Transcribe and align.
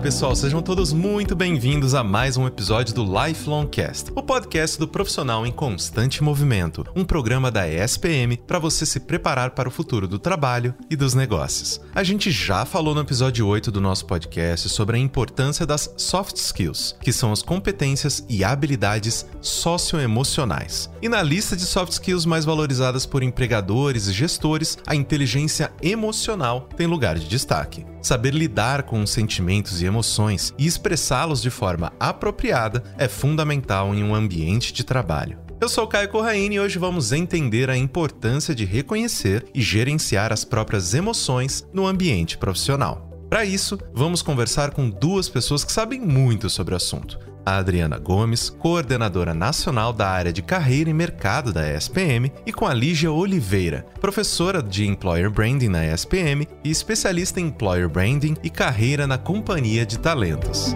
pessoal, 0.00 0.34
sejam 0.34 0.62
todos 0.62 0.94
muito 0.94 1.36
bem-vindos 1.36 1.94
a 1.94 2.02
mais 2.02 2.38
um 2.38 2.46
episódio 2.46 2.94
do 2.94 3.04
Lifelong 3.04 3.66
Cast, 3.66 4.10
o 4.14 4.22
podcast 4.22 4.78
do 4.78 4.88
profissional 4.88 5.46
em 5.46 5.52
constante 5.52 6.24
movimento, 6.24 6.86
um 6.96 7.04
programa 7.04 7.50
da 7.50 7.68
ESPM 7.68 8.38
para 8.46 8.58
você 8.58 8.86
se 8.86 8.98
preparar 8.98 9.50
para 9.50 9.68
o 9.68 9.70
futuro 9.70 10.08
do 10.08 10.18
trabalho 10.18 10.74
e 10.88 10.96
dos 10.96 11.12
negócios. 11.12 11.82
A 11.94 12.02
gente 12.02 12.30
já 12.30 12.64
falou 12.64 12.94
no 12.94 13.02
episódio 13.02 13.46
8 13.46 13.70
do 13.70 13.78
nosso 13.78 14.06
podcast 14.06 14.70
sobre 14.70 14.96
a 14.96 14.98
importância 14.98 15.66
das 15.66 15.92
soft 15.98 16.36
skills, 16.36 16.96
que 17.02 17.12
são 17.12 17.30
as 17.30 17.42
competências 17.42 18.24
e 18.26 18.42
habilidades 18.42 19.26
socioemocionais. 19.42 20.88
E 21.02 21.10
na 21.10 21.22
lista 21.22 21.54
de 21.54 21.66
soft 21.66 21.92
skills 21.92 22.24
mais 22.24 22.46
valorizadas 22.46 23.04
por 23.04 23.22
empregadores 23.22 24.06
e 24.06 24.12
gestores, 24.14 24.78
a 24.86 24.94
inteligência 24.94 25.70
emocional 25.82 26.70
tem 26.74 26.86
lugar 26.86 27.18
de 27.18 27.28
destaque. 27.28 27.84
Saber 28.00 28.32
lidar 28.32 28.84
com 28.84 29.02
os 29.02 29.10
sentimentos 29.10 29.82
e 29.82 29.89
emoções 29.90 30.54
e 30.58 30.66
expressá-los 30.66 31.42
de 31.42 31.50
forma 31.50 31.92
apropriada 32.00 32.82
é 32.96 33.06
fundamental 33.06 33.94
em 33.94 34.02
um 34.02 34.14
ambiente 34.14 34.72
de 34.72 34.82
trabalho. 34.84 35.38
Eu 35.60 35.68
sou 35.68 35.86
Caio 35.86 36.08
Corraine 36.08 36.54
e 36.54 36.60
hoje 36.60 36.78
vamos 36.78 37.12
entender 37.12 37.68
a 37.68 37.76
importância 37.76 38.54
de 38.54 38.64
reconhecer 38.64 39.44
e 39.54 39.60
gerenciar 39.60 40.32
as 40.32 40.42
próprias 40.42 40.94
emoções 40.94 41.66
no 41.74 41.86
ambiente 41.86 42.38
profissional. 42.38 43.10
Para 43.28 43.44
isso, 43.44 43.78
vamos 43.92 44.22
conversar 44.22 44.70
com 44.70 44.88
duas 44.88 45.28
pessoas 45.28 45.62
que 45.62 45.70
sabem 45.70 46.00
muito 46.00 46.48
sobre 46.48 46.72
o 46.72 46.76
assunto 46.76 47.29
a 47.44 47.56
Adriana 47.56 47.98
Gomes, 47.98 48.50
coordenadora 48.50 49.34
nacional 49.34 49.92
da 49.92 50.08
área 50.08 50.32
de 50.32 50.42
carreira 50.42 50.90
e 50.90 50.94
mercado 50.94 51.52
da 51.52 51.68
ESPM, 51.68 52.32
e 52.46 52.52
com 52.52 52.66
a 52.66 52.74
Lígia 52.74 53.10
Oliveira, 53.12 53.86
professora 54.00 54.62
de 54.62 54.86
Employer 54.86 55.30
Branding 55.30 55.68
na 55.68 55.84
ESPM 55.86 56.46
e 56.64 56.70
especialista 56.70 57.40
em 57.40 57.46
Employer 57.46 57.88
Branding 57.88 58.36
e 58.42 58.48
carreira 58.50 59.06
na 59.06 59.18
Companhia 59.18 59.84
de 59.84 59.98
Talentos. 59.98 60.74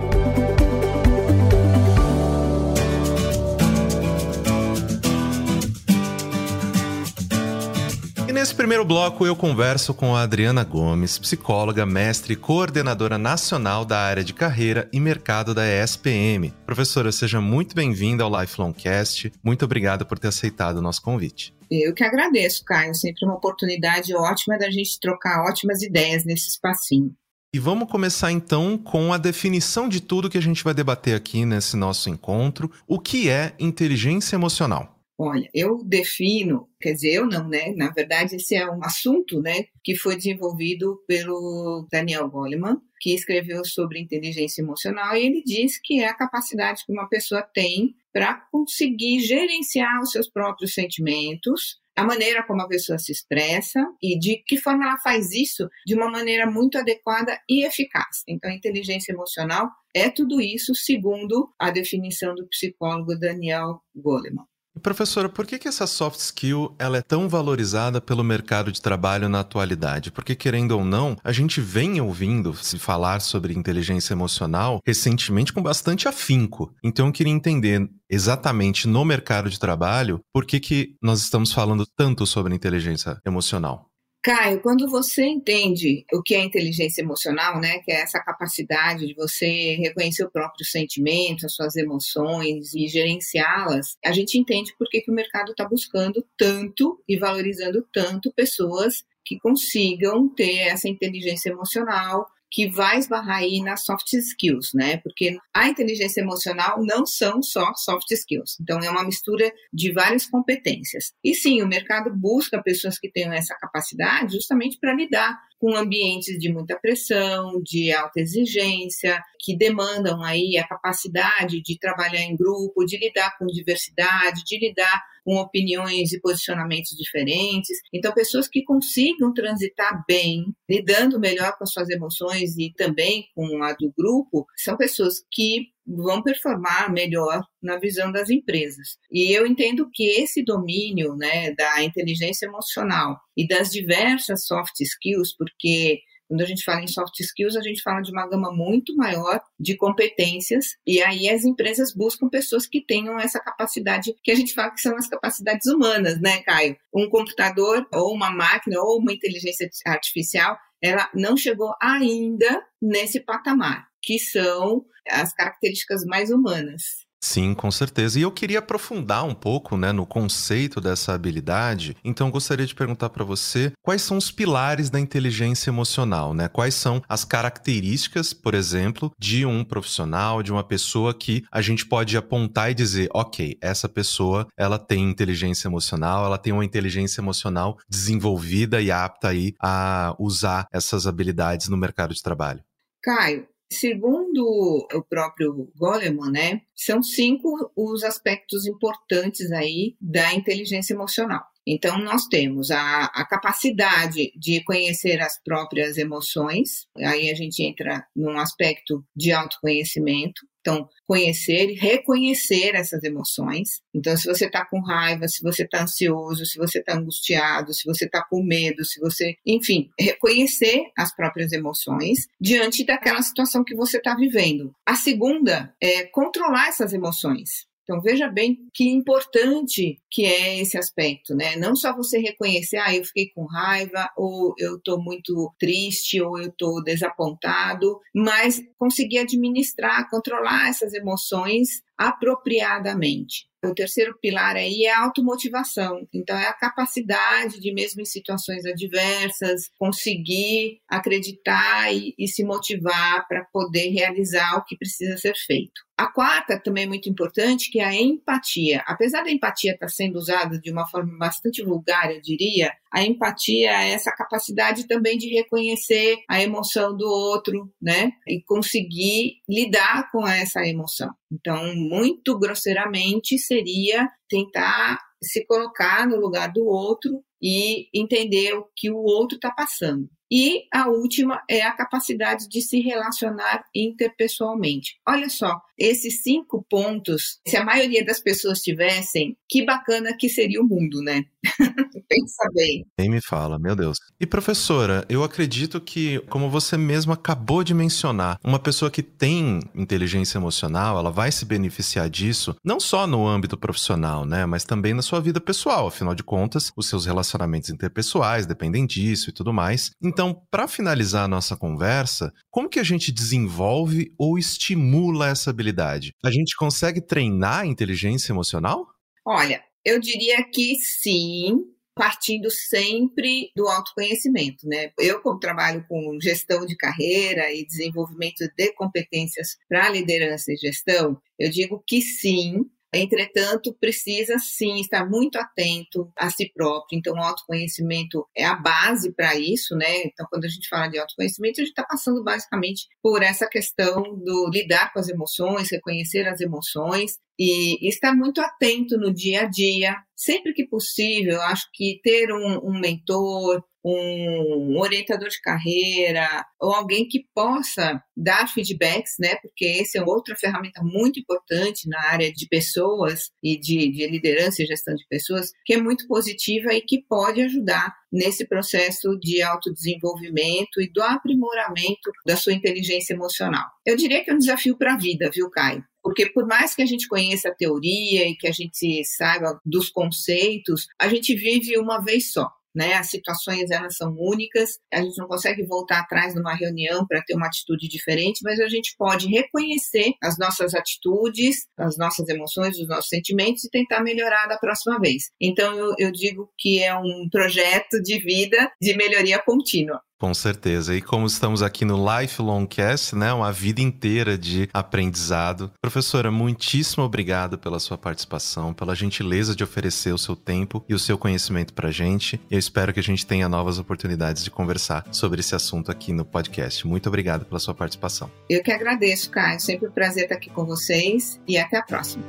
Nesse 8.45 8.55
primeiro 8.55 8.85
bloco 8.85 9.25
eu 9.25 9.35
converso 9.35 9.95
com 9.95 10.15
a 10.15 10.21
Adriana 10.21 10.63
Gomes, 10.63 11.17
psicóloga, 11.17 11.87
mestre 11.87 12.35
e 12.35 12.37
coordenadora 12.37 13.17
nacional 13.17 13.87
da 13.87 13.99
área 13.99 14.23
de 14.23 14.35
carreira 14.35 14.87
e 14.93 15.01
mercado 15.01 15.55
da 15.55 15.63
ESPM. 15.67 16.53
Professora, 16.67 17.11
seja 17.11 17.41
muito 17.41 17.75
bem-vinda 17.75 18.23
ao 18.23 18.43
Lifelong 18.43 18.75
Cast. 18.75 19.33
Muito 19.43 19.65
obrigado 19.65 20.05
por 20.05 20.19
ter 20.19 20.29
aceitado 20.29 20.77
o 20.77 20.83
nosso 20.83 21.01
convite. 21.01 21.55
Eu 21.71 21.95
que 21.95 22.05
agradeço, 22.05 22.63
Caio. 22.67 22.95
Sempre 22.95 23.25
uma 23.25 23.37
oportunidade 23.37 24.15
ótima 24.15 24.59
da 24.59 24.71
gente 24.71 25.01
trocar 25.01 25.43
ótimas 25.49 25.81
ideias 25.81 26.27
nesse 26.27 26.51
espacinho. 26.51 27.15
E 27.55 27.59
vamos 27.59 27.91
começar 27.91 28.31
então 28.31 28.77
com 28.77 29.11
a 29.11 29.17
definição 29.17 29.89
de 29.89 30.03
tudo 30.03 30.29
que 30.29 30.37
a 30.37 30.43
gente 30.43 30.63
vai 30.63 30.75
debater 30.75 31.17
aqui 31.17 31.47
nesse 31.47 31.79
nosso 31.79 32.11
encontro. 32.11 32.71
O 32.87 32.99
que 32.99 33.31
é 33.31 33.55
inteligência 33.59 34.37
emocional? 34.37 34.94
Olha, 35.17 35.49
eu 35.55 35.85
defino, 35.85 36.69
quer 36.81 36.93
dizer, 36.93 37.13
eu 37.13 37.27
não, 37.27 37.49
né? 37.49 37.73
Na 37.77 37.91
verdade, 37.91 38.35
esse 38.35 38.57
é 38.57 38.69
um 38.69 38.83
assunto, 38.83 39.41
né, 39.41 39.67
que 39.83 39.95
foi 39.95 40.17
desenvolvido 40.17 41.01
pelo 41.07 41.87
Daniel 41.91 42.29
Goleman, 42.29 42.81
que 43.01 43.15
escreveu 43.15 43.65
sobre 43.65 44.01
inteligência 44.01 44.61
emocional, 44.61 45.17
e 45.17 45.25
ele 45.25 45.43
diz 45.45 45.79
que 45.81 46.01
é 46.01 46.09
a 46.09 46.15
capacidade 46.15 46.85
que 46.85 46.93
uma 46.93 47.09
pessoa 47.09 47.43
tem 47.43 47.95
para 48.13 48.35
conseguir 48.51 49.21
gerenciar 49.21 50.01
os 50.01 50.11
seus 50.11 50.29
próprios 50.29 50.75
sentimentos, 50.75 51.79
a 51.97 52.03
maneira 52.03 52.43
como 52.43 52.63
a 52.63 52.69
pessoa 52.69 52.99
se 52.99 53.13
expressa 53.13 53.87
e 54.03 54.19
de 54.19 54.43
que 54.45 54.57
forma 54.57 54.85
ela 54.85 54.99
faz 54.99 55.31
isso 55.31 55.69
de 55.87 55.95
uma 55.95 56.11
maneira 56.11 56.51
muito 56.51 56.77
adequada 56.77 57.41
e 57.49 57.65
eficaz. 57.65 58.25
Então, 58.27 58.51
a 58.51 58.55
inteligência 58.55 59.13
emocional 59.13 59.71
é 59.95 60.11
tudo 60.11 60.41
isso, 60.41 60.75
segundo 60.75 61.53
a 61.57 61.71
definição 61.71 62.35
do 62.35 62.49
psicólogo 62.49 63.17
Daniel 63.17 63.81
Goleman. 63.95 64.45
Professora, 64.83 65.29
por 65.29 65.47
que, 65.47 65.59
que 65.59 65.69
essa 65.69 65.87
soft 65.87 66.19
skill 66.19 66.75
ela 66.79 66.99
é 66.99 67.03
tão 67.03 67.29
valorizada 67.29 68.01
pelo 68.01 68.25
mercado 68.25 68.71
de 68.71 68.83
trabalho 68.83 69.29
na 69.29 69.41
atualidade? 69.41 70.11
Porque, 70.11 70.35
querendo 70.35 70.73
ou 70.73 70.85
não, 70.85 71.17
a 71.23 71.33
gente 71.33 71.61
vem 71.61 72.01
ouvindo 72.01 72.55
se 72.55 72.79
falar 72.79 73.21
sobre 73.21 73.55
inteligência 73.55 74.13
emocional 74.13 74.81
recentemente 74.85 75.53
com 75.53 75.63
bastante 75.63 76.09
afinco. 76.09 76.75
Então, 76.83 77.07
eu 77.07 77.13
queria 77.13 77.33
entender 77.33 77.89
exatamente 78.11 78.87
no 78.87 79.05
mercado 79.05 79.49
de 79.49 79.59
trabalho 79.59 80.21
por 80.33 80.45
que, 80.45 80.61
que 80.61 80.97
nós 81.01 81.21
estamos 81.23 81.53
falando 81.53 81.87
tanto 81.97 82.27
sobre 82.27 82.55
inteligência 82.55 83.19
emocional. 83.25 83.94
Caio, 84.25 84.63
quando 84.63 84.89
você 84.89 85.27
entende 85.27 86.07
o 86.11 86.23
que 86.23 86.35
é 86.35 86.43
inteligência 86.43 87.03
emocional, 87.03 87.61
né, 87.61 87.81
que 87.81 87.93
é 87.93 88.01
essa 88.01 88.19
capacidade 88.19 89.07
de 89.07 89.13
você 89.13 89.75
reconhecer 89.75 90.25
o 90.25 90.31
próprio 90.31 90.65
sentimento, 90.65 91.45
as 91.45 91.55
suas 91.55 91.77
emoções 91.77 92.73
e 92.73 92.89
gerenciá-las, 92.89 93.99
a 94.03 94.13
gente 94.13 94.39
entende 94.39 94.75
por 94.79 94.89
que, 94.89 95.03
que 95.03 95.11
o 95.11 95.15
mercado 95.15 95.51
está 95.51 95.69
buscando 95.69 96.25
tanto 96.39 96.99
e 97.07 97.19
valorizando 97.19 97.87
tanto 97.93 98.33
pessoas 98.33 99.05
que 99.27 99.39
consigam 99.39 100.27
ter 100.27 100.69
essa 100.69 100.89
inteligência 100.89 101.51
emocional 101.51 102.27
que 102.55 102.69
vai 102.71 102.99
esbarrar 102.99 103.39
aí 103.39 103.61
nas 103.61 103.85
soft 103.85 104.13
skills, 104.13 104.71
né? 104.73 104.99
Porque 104.99 105.37
a 105.53 105.69
inteligência 105.69 106.21
emocional 106.21 106.85
não 106.85 107.05
são 107.05 107.43
só 107.43 107.75
soft 107.75 108.09
skills. 108.13 108.57
Então, 108.61 108.79
é 108.79 108.89
uma 108.89 109.03
mistura 109.03 109.53
de 109.73 109.91
várias 109.91 110.25
competências. 110.25 111.13
E 111.25 111.35
sim, 111.35 111.63
o 111.63 111.67
mercado 111.67 112.17
busca 112.17 112.63
pessoas 112.63 112.97
que 112.97 113.11
tenham 113.11 113.33
essa 113.33 113.57
capacidade 113.57 114.35
justamente 114.35 114.79
para 114.81 114.95
lidar 114.95 115.37
com 115.65 115.75
ambientes 115.75 116.39
de 116.39 116.53
muita 116.53 116.79
pressão, 116.79 117.59
de 117.63 117.91
alta 117.91 118.21
exigência, 118.21 119.19
que 119.41 119.57
demandam 119.57 120.23
aí 120.23 120.59
a 120.59 120.69
capacidade 120.69 121.63
de 121.63 121.79
trabalhar 121.79 122.21
em 122.21 122.37
grupo, 122.37 122.85
de 122.85 122.99
lidar 122.99 123.35
com 123.39 123.47
diversidade, 123.47 124.45
de 124.45 124.59
lidar 124.59 125.03
com 125.25 125.37
opiniões 125.37 126.13
e 126.13 126.21
posicionamentos 126.21 126.95
diferentes. 126.95 127.79
Então, 127.95 128.13
pessoas 128.13 128.47
que 128.47 128.63
consigam 128.63 129.33
transitar 129.33 130.05
bem, 130.07 130.45
lidando 130.69 131.19
melhor 131.19 131.57
com 131.57 131.65
as 131.65 131.73
suas 131.73 131.89
emoções 131.89 132.59
e 132.59 132.71
também 132.77 133.25
com 133.35 133.63
a 133.63 133.73
do 133.73 133.91
grupo, 133.97 134.45
são 134.59 134.77
pessoas 134.77 135.25
que 135.33 135.69
vão 135.87 136.23
performar 136.23 136.93
melhor 136.93 137.43
na 137.63 137.79
visão 137.79 138.11
das 138.11 138.31
empresas. 138.31 138.97
E 139.11 139.33
eu 139.33 139.47
entendo 139.47 139.89
que 139.93 140.05
esse 140.05 140.45
domínio 140.45 141.15
né, 141.17 141.53
da 141.55 141.83
inteligência 141.83 142.47
emocional 142.47 143.19
e 143.37 143.47
das 143.47 143.71
diversas 143.71 144.47
soft 144.47 144.81
skills, 144.81 145.35
porque 145.37 146.01
quando 146.29 146.41
a 146.41 146.47
gente 146.47 146.65
fala 146.65 146.83
em 146.83 146.89
soft 146.89 147.19
skills, 147.21 147.57
a 147.57 147.61
gente 147.61 147.83
fala 147.83 148.01
de 148.01 148.11
uma 148.11 148.29
gama 148.29 148.51
muito 148.53 148.97
maior 148.97 149.41
de 149.61 149.77
competências, 149.77 150.67
e 150.87 151.03
aí 151.03 151.29
as 151.29 151.45
empresas 151.45 151.95
buscam 151.95 152.29
pessoas 152.29 152.67
que 152.67 152.85
tenham 152.85 153.19
essa 153.19 153.39
capacidade, 153.39 154.15
que 154.23 154.31
a 154.31 154.35
gente 154.35 154.55
fala 154.55 154.71
que 154.71 154.81
são 154.81 154.97
as 154.97 155.09
capacidades 155.09 155.67
humanas, 155.67 156.21
né, 156.21 156.43
Caio? 156.43 156.77
Um 156.95 157.09
computador, 157.09 157.87
ou 157.93 158.15
uma 158.15 158.31
máquina, 158.31 158.81
ou 158.81 158.99
uma 158.99 159.13
inteligência 159.13 159.69
artificial, 159.87 160.57
ela 160.83 161.09
não 161.15 161.37
chegou 161.37 161.73
ainda 161.81 162.63
nesse 162.81 163.21
patamar, 163.21 163.87
que 164.05 164.19
são 164.19 164.85
as 165.09 165.33
características 165.33 166.05
mais 166.05 166.31
humanas. 166.31 167.05
Sim, 167.25 167.55
com 167.55 167.71
certeza. 167.71 168.19
E 168.19 168.23
eu 168.23 168.31
queria 168.31 168.59
aprofundar 168.59 169.25
um 169.25 169.35
pouco 169.35 169.79
né, 169.79 169.93
no 169.93 170.05
conceito 170.05 170.79
dessa 170.79 171.15
habilidade. 171.15 171.97
Então, 172.05 172.31
gostaria 172.31 172.67
de 172.67 172.75
perguntar 172.75 173.09
para 173.09 173.25
você 173.25 173.73
quais 173.83 174.03
são 174.03 174.19
os 174.19 174.31
pilares 174.31 174.91
da 174.91 175.01
inteligência 175.01 175.71
emocional, 175.71 176.35
né? 176.35 176.49
Quais 176.49 176.75
são 176.75 177.03
as 177.09 177.25
características, 177.25 178.35
por 178.35 178.53
exemplo, 178.53 179.11
de 179.19 179.47
um 179.47 179.65
profissional, 179.65 180.43
de 180.43 180.53
uma 180.53 180.63
pessoa 180.63 181.15
que 181.15 181.43
a 181.51 181.63
gente 181.63 181.87
pode 181.87 182.15
apontar 182.15 182.71
e 182.71 182.75
dizer, 182.75 183.09
ok, 183.15 183.57
essa 183.59 183.89
pessoa 183.89 184.47
ela 184.55 184.79
tem 184.79 185.09
inteligência 185.09 185.67
emocional, 185.67 186.27
ela 186.27 186.37
tem 186.37 186.53
uma 186.53 186.65
inteligência 186.65 187.23
emocional 187.23 187.79
desenvolvida 187.89 188.83
e 188.83 188.91
apta 188.91 189.29
aí 189.29 189.55
a 189.59 190.15
usar 190.19 190.67
essas 190.71 191.07
habilidades 191.07 191.71
no 191.71 191.77
mercado 191.79 192.13
de 192.13 192.23
trabalho. 192.23 192.63
Caio, 193.03 193.47
Segundo 193.71 194.87
o 194.93 195.03
próprio 195.03 195.71
Goleman, 195.77 196.31
né, 196.31 196.61
são 196.75 197.03
cinco 197.03 197.73
os 197.77 198.05
aspectos 198.05 198.67
importantes 198.67 199.51
aí 199.51 199.97
da 200.01 200.33
inteligência 200.33 200.95
emocional. 200.95 201.45
Então, 201.67 201.99
nós 201.99 202.27
temos 202.27 202.71
a, 202.71 203.05
a, 203.07 203.25
capacidade 203.27 204.33
de 204.37 204.63
conhecer 204.65 205.21
as 205.21 205.43
próprias 205.43 205.97
emoções, 205.97 206.87
aí 206.99 207.31
a 207.31 207.35
gente 207.35 207.63
entra 207.63 208.07
num 208.15 208.39
aspecto 208.39 209.05
de 209.17 209.33
autoconhecimento, 209.33 210.43
então, 210.65 210.89
conhecer 211.07 211.69
e 211.71 211.75
reconhecer 211.75 212.75
essas 212.75 213.05
emoções. 213.05 213.83
Então, 213.95 214.17
se 214.17 214.27
você 214.27 214.47
está 214.47 214.65
com 214.65 214.81
raiva, 214.81 215.29
se 215.29 215.43
você 215.43 215.63
está 215.63 215.83
ansioso, 215.83 216.47
se 216.47 216.57
você 216.57 216.79
está 216.79 216.97
angustiado, 216.97 217.75
se 217.75 217.85
você 217.85 218.07
está 218.07 218.25
com 218.25 218.43
medo, 218.43 218.83
se 218.83 218.99
você. 218.99 219.35
Enfim, 219.45 219.91
reconhecer 220.01 220.91
as 220.97 221.15
próprias 221.15 221.53
emoções 221.53 222.27
diante 222.41 222.83
daquela 222.83 223.21
situação 223.21 223.63
que 223.63 223.77
você 223.77 223.99
está 223.99 224.15
vivendo. 224.15 224.73
A 224.87 224.97
segunda 224.97 225.75
é 225.79 226.05
controlar 226.05 226.69
essas 226.69 226.95
emoções. 226.95 227.67
Então 227.85 228.01
veja 228.01 228.29
bem 228.29 228.59
que 228.73 228.89
importante 228.89 229.99
que 230.11 230.25
é 230.25 230.59
esse 230.59 230.77
aspecto, 230.79 231.35
né? 231.35 231.55
Não 231.57 231.77
só 231.77 231.95
você 231.95 232.19
reconhecer, 232.19 232.79
ah, 232.79 232.95
eu 232.95 233.05
fiquei 233.05 233.31
com 233.35 233.45
raiva, 233.45 234.11
ou 234.17 234.55
eu 234.59 234.77
estou 234.77 235.01
muito 235.03 235.53
triste, 235.59 236.21
ou 236.21 236.39
eu 236.39 236.49
estou 236.49 236.83
desapontado, 236.83 238.01
mas 238.15 238.61
conseguir 238.79 239.19
administrar, 239.19 240.09
controlar 240.11 240.69
essas 240.69 240.95
emoções 240.95 241.69
apropriadamente. 241.97 243.47
O 243.65 243.75
terceiro 243.75 244.17
pilar 244.21 244.57
aí 244.57 244.85
é 244.85 244.93
a 244.93 245.05
automotivação. 245.05 246.07
Então, 246.13 246.37
é 246.37 246.47
a 246.47 246.53
capacidade 246.53 247.59
de, 247.59 247.73
mesmo 247.73 248.03
em 248.03 248.05
situações 248.05 248.67
adversas, 248.67 249.71
conseguir 249.79 250.81
acreditar 250.89 251.93
e, 251.95 252.15
e 252.19 252.29
se 252.29 252.45
motivar 252.45 253.27
para 253.27 253.45
poder 253.53 253.89
realizar 253.89 254.59
o 254.59 254.65
que 254.65 254.77
precisa 254.77 255.17
ser 255.17 255.35
feito. 255.47 255.81
A 255.97 256.09
quarta 256.09 256.59
também 256.59 256.87
muito 256.87 257.09
importante, 257.09 257.71
que 257.71 257.79
é 257.79 257.85
a 257.85 257.95
empatia. 257.95 258.83
Apesar 258.85 259.23
da 259.23 259.31
empatia 259.31 259.73
estar 259.73 259.89
sendo 259.89 260.17
usada 260.17 260.59
de 260.59 260.71
uma 260.71 260.87
forma 260.87 261.17
bastante 261.17 261.63
vulgar, 261.63 262.13
eu 262.13 262.21
diria, 262.21 262.73
a 262.95 263.03
empatia 263.03 263.73
é 263.73 263.91
essa 263.91 264.13
capacidade 264.13 264.87
também 264.87 265.19
de 265.19 265.29
reconhecer 265.29 266.19
a 266.31 266.41
emoção 266.41 266.97
do 266.97 267.07
outro, 267.07 267.69
né? 267.83 268.13
E 268.29 268.41
conseguir 268.45 269.39
lidar 269.49 270.11
com 270.13 270.27
essa 270.27 270.65
emoção. 270.65 271.11
Então, 271.33 271.75
muito 271.75 272.39
grosseiramente, 272.39 273.37
seria 273.37 274.09
tentar 274.29 275.01
se 275.21 275.45
colocar 275.45 276.07
no 276.07 276.21
lugar 276.21 276.53
do 276.53 276.65
outro 276.65 277.25
e 277.43 277.89
entender 277.93 278.55
o 278.55 278.69
que 278.77 278.91
o 278.91 278.99
outro 278.99 279.37
está 279.37 279.51
passando. 279.51 280.09
E 280.31 280.65
a 280.73 280.89
última 280.89 281.43
é 281.49 281.63
a 281.63 281.77
capacidade 281.77 282.49
de 282.49 282.61
se 282.63 282.81
relacionar 282.81 283.65
interpessoalmente. 283.75 284.97
Olha 285.07 285.29
só, 285.29 285.61
esses 285.79 286.23
cinco 286.23 286.67
pontos, 286.69 287.39
se 287.47 287.57
a 287.57 287.65
maioria 287.65 288.05
das 288.05 288.21
pessoas 288.21 288.61
tivessem, 288.61 289.37
que 289.55 289.65
bacana 289.65 290.13
que 290.19 290.29
seria 290.29 290.61
o 290.61 290.65
mundo, 290.65 291.01
né? 291.01 291.23
Pensa 292.09 292.43
bem. 292.53 292.85
Nem 292.99 293.09
me 293.09 293.21
fala, 293.21 293.57
meu 293.57 293.77
Deus. 293.77 293.99
E 294.19 294.27
professora, 294.27 295.07
eu 295.09 295.23
acredito 295.23 295.81
que, 295.81 296.19
como 296.29 296.51
você 296.51 296.77
mesma 296.77 297.15
acabou 297.15 297.63
de 297.63 297.73
mencionar, 297.73 298.37
uma 298.43 298.59
pessoa 298.59 298.91
que 298.91 299.01
tem 299.01 299.61
inteligência 299.73 300.39
emocional, 300.39 300.99
ela 300.99 301.13
vai 301.13 301.31
se 301.31 301.45
beneficiar 301.45 302.11
disso, 302.11 302.57
não 302.65 302.81
só 302.81 303.07
no 303.07 303.29
âmbito 303.29 303.57
profissional, 303.57 304.25
né? 304.25 304.45
Mas 304.45 304.65
também 304.65 304.93
na 304.93 305.03
sua 305.03 305.21
vida 305.21 305.41
pessoal. 305.41 305.87
Afinal 305.87 306.17
de 306.17 306.25
contas, 306.25 306.73
os 306.77 306.89
seus 306.89 307.07
relacionamentos 307.07 307.71
interpessoais 307.71 308.47
dependem 308.47 308.85
disso 308.85 309.31
e 309.31 309.33
tudo 309.33 309.53
mais. 309.53 309.93
Então, 310.03 310.43
para 310.51 310.67
finalizar 310.67 311.27
a 311.27 311.29
nossa 311.29 311.57
conversa, 311.57 312.33
como 312.51 312.69
que 312.69 312.81
a 312.81 312.85
gente 312.85 313.13
desenvolve 313.13 314.13
ou 314.19 314.37
estimula 314.37 315.29
essa 315.29 315.51
habilidade? 315.51 316.13
A 316.25 316.31
gente 316.33 316.57
consegue 316.57 317.01
treinar 317.01 317.61
a 317.61 317.67
inteligência 317.67 318.33
emocional? 318.33 318.94
Olha, 319.27 319.63
eu 319.85 319.99
diria 319.99 320.43
que 320.45 320.77
sim, 320.77 321.65
partindo 321.95 322.51
sempre 322.51 323.51
do 323.57 323.69
autoconhecimento, 323.69 324.67
né? 324.67 324.93
Eu, 324.99 325.21
como 325.23 325.39
trabalho 325.39 325.85
com 325.89 326.19
gestão 326.21 326.67
de 326.67 326.77
carreira 326.77 327.53
e 327.53 327.67
desenvolvimento 327.67 328.47
de 328.57 328.73
competências 328.75 329.57
para 329.69 329.89
liderança 329.89 330.53
e 330.53 330.57
gestão, 330.57 331.21
eu 331.39 331.51
digo 331.51 331.83
que 331.87 332.03
sim, 332.03 332.65
Entretanto, 332.95 333.77
precisa 333.81 334.39
sim 334.39 334.81
estar 334.81 335.05
muito 335.05 335.37
atento 335.37 336.13
a 336.17 336.31
si 336.31 336.51
próprio. 336.55 336.97
Então, 336.97 337.15
o 337.15 337.19
autoconhecimento 337.19 338.25
é 338.37 338.45
a 338.45 338.55
base 338.55 339.13
para 339.13 339.35
isso, 339.35 339.75
né? 339.75 340.05
Então, 340.05 340.27
quando 340.31 340.45
a 340.45 340.49
gente 340.49 340.69
fala 340.69 340.87
de 340.87 340.99
autoconhecimento, 340.99 341.61
a 341.61 341.65
gente 341.65 341.73
está 341.73 341.85
passando 341.85 342.23
basicamente 342.23 342.87
por 343.03 343.23
essa 343.23 343.49
questão 343.49 344.03
do 344.03 344.49
lidar 344.49 344.93
com 344.93 345.01
as 345.01 345.09
emoções, 345.09 345.71
reconhecer 345.73 346.29
as 346.29 346.41
emoções 346.41 347.19
e 347.39 347.89
estar 347.89 348.15
muito 348.15 348.41
atento 348.41 348.97
no 348.99 349.13
dia 349.13 349.43
a 349.43 349.45
dia. 349.47 349.97
Sempre 350.17 350.53
que 350.53 350.67
possível, 350.67 351.41
acho 351.43 351.69
que 351.73 352.01
ter 352.03 352.33
um, 352.33 352.61
um 352.69 352.79
mentor, 352.79 353.63
um 353.85 354.79
orientador 354.79 355.29
de 355.29 355.41
carreira 355.41 356.47
ou 356.59 356.73
alguém 356.73 357.07
que 357.07 357.27
possa 357.35 358.03
dar 358.17 358.49
feedbacks, 358.49 359.17
né? 359.21 359.35
Porque 359.43 359.67
esse 359.67 359.99
é 359.99 360.03
outra 360.03 360.35
ferramenta 360.35 360.83
muito 360.83 361.21
importante 361.21 361.87
na 361.89 362.01
área 362.07 362.33
de 362.33 362.47
pessoas 362.49 363.31
e 363.43 363.59
de, 363.59 363.91
de 363.91 364.07
liderança 364.07 364.63
e 364.63 364.67
gestão 364.67 364.95
de 364.95 365.07
pessoas, 365.07 365.53
que 365.67 365.75
é 365.75 365.77
muito 365.77 366.07
positiva 366.07 366.73
e 366.73 366.81
que 366.81 367.03
pode 367.03 367.43
ajudar 367.43 367.95
nesse 368.11 368.47
processo 368.47 369.19
de 369.19 369.43
autodesenvolvimento 369.43 370.81
e 370.81 370.91
do 370.91 371.03
aprimoramento 371.03 372.11
da 372.25 372.37
sua 372.37 372.55
inteligência 372.55 373.13
emocional. 373.13 373.67
Eu 373.85 373.97
diria 373.97 374.25
que 374.25 374.31
é 374.31 374.35
um 374.35 374.39
desafio 374.39 374.79
para 374.79 374.95
a 374.95 374.99
vida, 374.99 375.31
viu, 375.31 375.51
Caio? 375.51 375.85
Porque 376.05 376.27
por 376.27 376.47
mais 376.47 376.75
que 376.75 376.83
a 376.83 376.87
gente 376.87 377.09
conheça 377.09 377.49
a 377.49 377.55
teoria 377.55 378.29
e 378.29 378.37
que 378.37 378.47
a 378.47 378.53
gente 378.53 379.03
saiba 379.05 379.59
dos 379.65 379.89
conceitos, 379.89 380.87
a 381.01 381.09
gente 381.09 381.35
vive 381.35 381.79
uma 381.79 381.99
vez 381.99 382.31
só 382.31 382.49
né? 382.75 382.95
As 382.95 383.09
situações 383.09 383.71
elas 383.71 383.97
são 383.97 384.15
únicas, 384.19 384.79
a 384.93 385.01
gente 385.01 385.17
não 385.17 385.29
consegue 385.29 385.65
voltar 385.65 386.01
atrás 386.01 386.35
numa 386.35 386.55
reunião 386.55 387.07
para 387.07 387.23
ter 387.23 387.35
uma 387.35 387.47
atitude 387.47 387.89
diferente, 387.89 388.41
mas 388.43 388.59
a 388.59 388.69
gente 388.69 388.95
pode 388.99 389.29
reconhecer 389.29 390.13
as 390.23 390.37
nossas 390.39 390.75
atitudes, 390.75 391.67
as 391.79 391.97
nossas 391.97 392.29
emoções, 392.29 392.79
os 392.79 392.89
nossos 392.89 393.09
sentimentos 393.09 393.65
e 393.65 393.71
tentar 393.71 394.03
melhorar 394.03 394.47
da 394.47 394.59
próxima 394.59 394.99
vez. 394.99 395.31
Então 395.41 395.77
eu, 395.79 395.95
eu 395.99 396.11
digo 396.11 396.51
que 396.59 396.83
é 396.83 396.95
um 396.95 397.29
projeto 397.31 398.03
de 398.03 398.19
vida 398.19 398.71
de 398.83 398.97
melhoria 398.97 399.39
contínua. 399.39 400.01
Com 400.21 400.33
certeza. 400.33 400.95
E 400.95 401.03
como 401.03 401.27
estamos 401.27 401.63
aqui 401.63 401.85
no 401.85 401.97
Lifelong 401.97 402.67
Cast, 402.67 403.15
né, 403.17 403.33
uma 403.33 403.53
vida 403.53 403.81
inteira 403.81 404.39
de 404.39 404.69
aprendizado. 404.73 405.71
Professora, 405.81 406.31
muitíssimo 406.31 407.05
obrigado 407.05 407.59
pela 407.59 407.81
sua 407.81 407.99
participação, 407.99 408.73
pela 408.73 408.95
gentileza 408.95 409.55
de 409.55 409.65
oferecer 409.65 410.13
o 410.13 410.19
seu 410.19 410.37
tempo 410.37 410.85
e 410.89 410.95
o 410.95 410.99
seu 410.99 411.19
conhecimento 411.19 411.75
para 411.75 411.89
a 411.89 411.93
gente. 411.93 412.41
Eu 412.51 412.59
espero 412.59 412.93
que 412.93 413.01
a 413.01 413.03
gente 413.03 413.27
tenha 413.27 413.49
novas 413.49 413.79
oportunidades 413.79 414.45
de 414.45 414.51
conversar 414.51 415.05
sobre 415.11 415.41
esse 415.41 415.55
assunto 415.55 415.91
aqui 415.91 416.13
no 416.13 416.25
podcast. 416.25 416.87
Muito 416.87 417.09
obrigado 417.09 417.45
pela 417.45 417.59
sua 417.59 417.75
participação. 417.75 418.31
Eu 418.49 418.63
que 418.63 418.73
agradeço, 418.73 419.31
Caio. 419.31 419.61
Sempre 419.61 419.89
um 419.89 419.93
prazer 419.93 420.25
estar 420.25 420.37
aqui 420.37 420.51
com 420.51 420.65
vocês 420.65 421.41
e 421.47 421.59
até 421.59 421.79
a 421.79 421.83
próxima. 421.83 422.25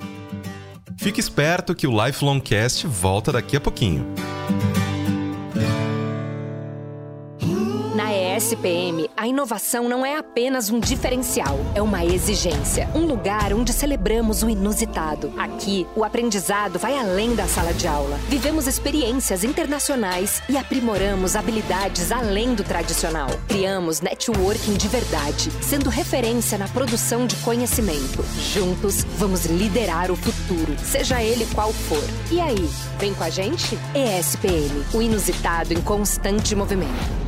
Fique 0.97 1.19
esperto 1.19 1.75
que 1.75 1.87
o 1.87 2.05
Lifelong 2.05 2.39
Cast 2.39 2.87
volta 2.87 3.31
daqui 3.31 3.57
a 3.57 3.61
pouquinho. 3.61 4.05
SPM, 8.35 9.09
a 9.15 9.25
inovação 9.25 9.87
não 9.87 10.05
é 10.05 10.17
apenas 10.17 10.69
um 10.69 10.77
diferencial, 10.77 11.57
é 11.73 11.81
uma 11.81 12.03
exigência. 12.03 12.89
Um 12.93 13.05
lugar 13.05 13.53
onde 13.53 13.71
celebramos 13.71 14.43
o 14.43 14.49
inusitado. 14.49 15.31
Aqui, 15.37 15.87
o 15.95 16.03
aprendizado 16.03 16.77
vai 16.77 16.97
além 16.97 17.33
da 17.33 17.47
sala 17.47 17.73
de 17.73 17.87
aula. 17.87 18.17
Vivemos 18.27 18.67
experiências 18.67 19.45
internacionais 19.45 20.43
e 20.49 20.57
aprimoramos 20.57 21.37
habilidades 21.37 22.11
além 22.11 22.53
do 22.53 22.63
tradicional. 22.63 23.29
Criamos 23.47 24.01
networking 24.01 24.73
de 24.73 24.89
verdade, 24.89 25.49
sendo 25.61 25.89
referência 25.89 26.57
na 26.57 26.67
produção 26.67 27.25
de 27.25 27.37
conhecimento. 27.37 28.21
Juntos, 28.53 29.05
vamos 29.17 29.45
liderar 29.45 30.11
o 30.11 30.15
futuro, 30.17 30.75
seja 30.83 31.23
ele 31.23 31.47
qual 31.55 31.71
for. 31.71 32.03
E 32.29 32.41
aí, 32.41 32.69
vem 32.99 33.13
com 33.13 33.23
a 33.23 33.29
gente? 33.29 33.79
ESPM, 33.95 34.83
o 34.93 35.01
inusitado 35.01 35.73
em 35.73 35.81
constante 35.81 36.53
movimento. 36.53 37.24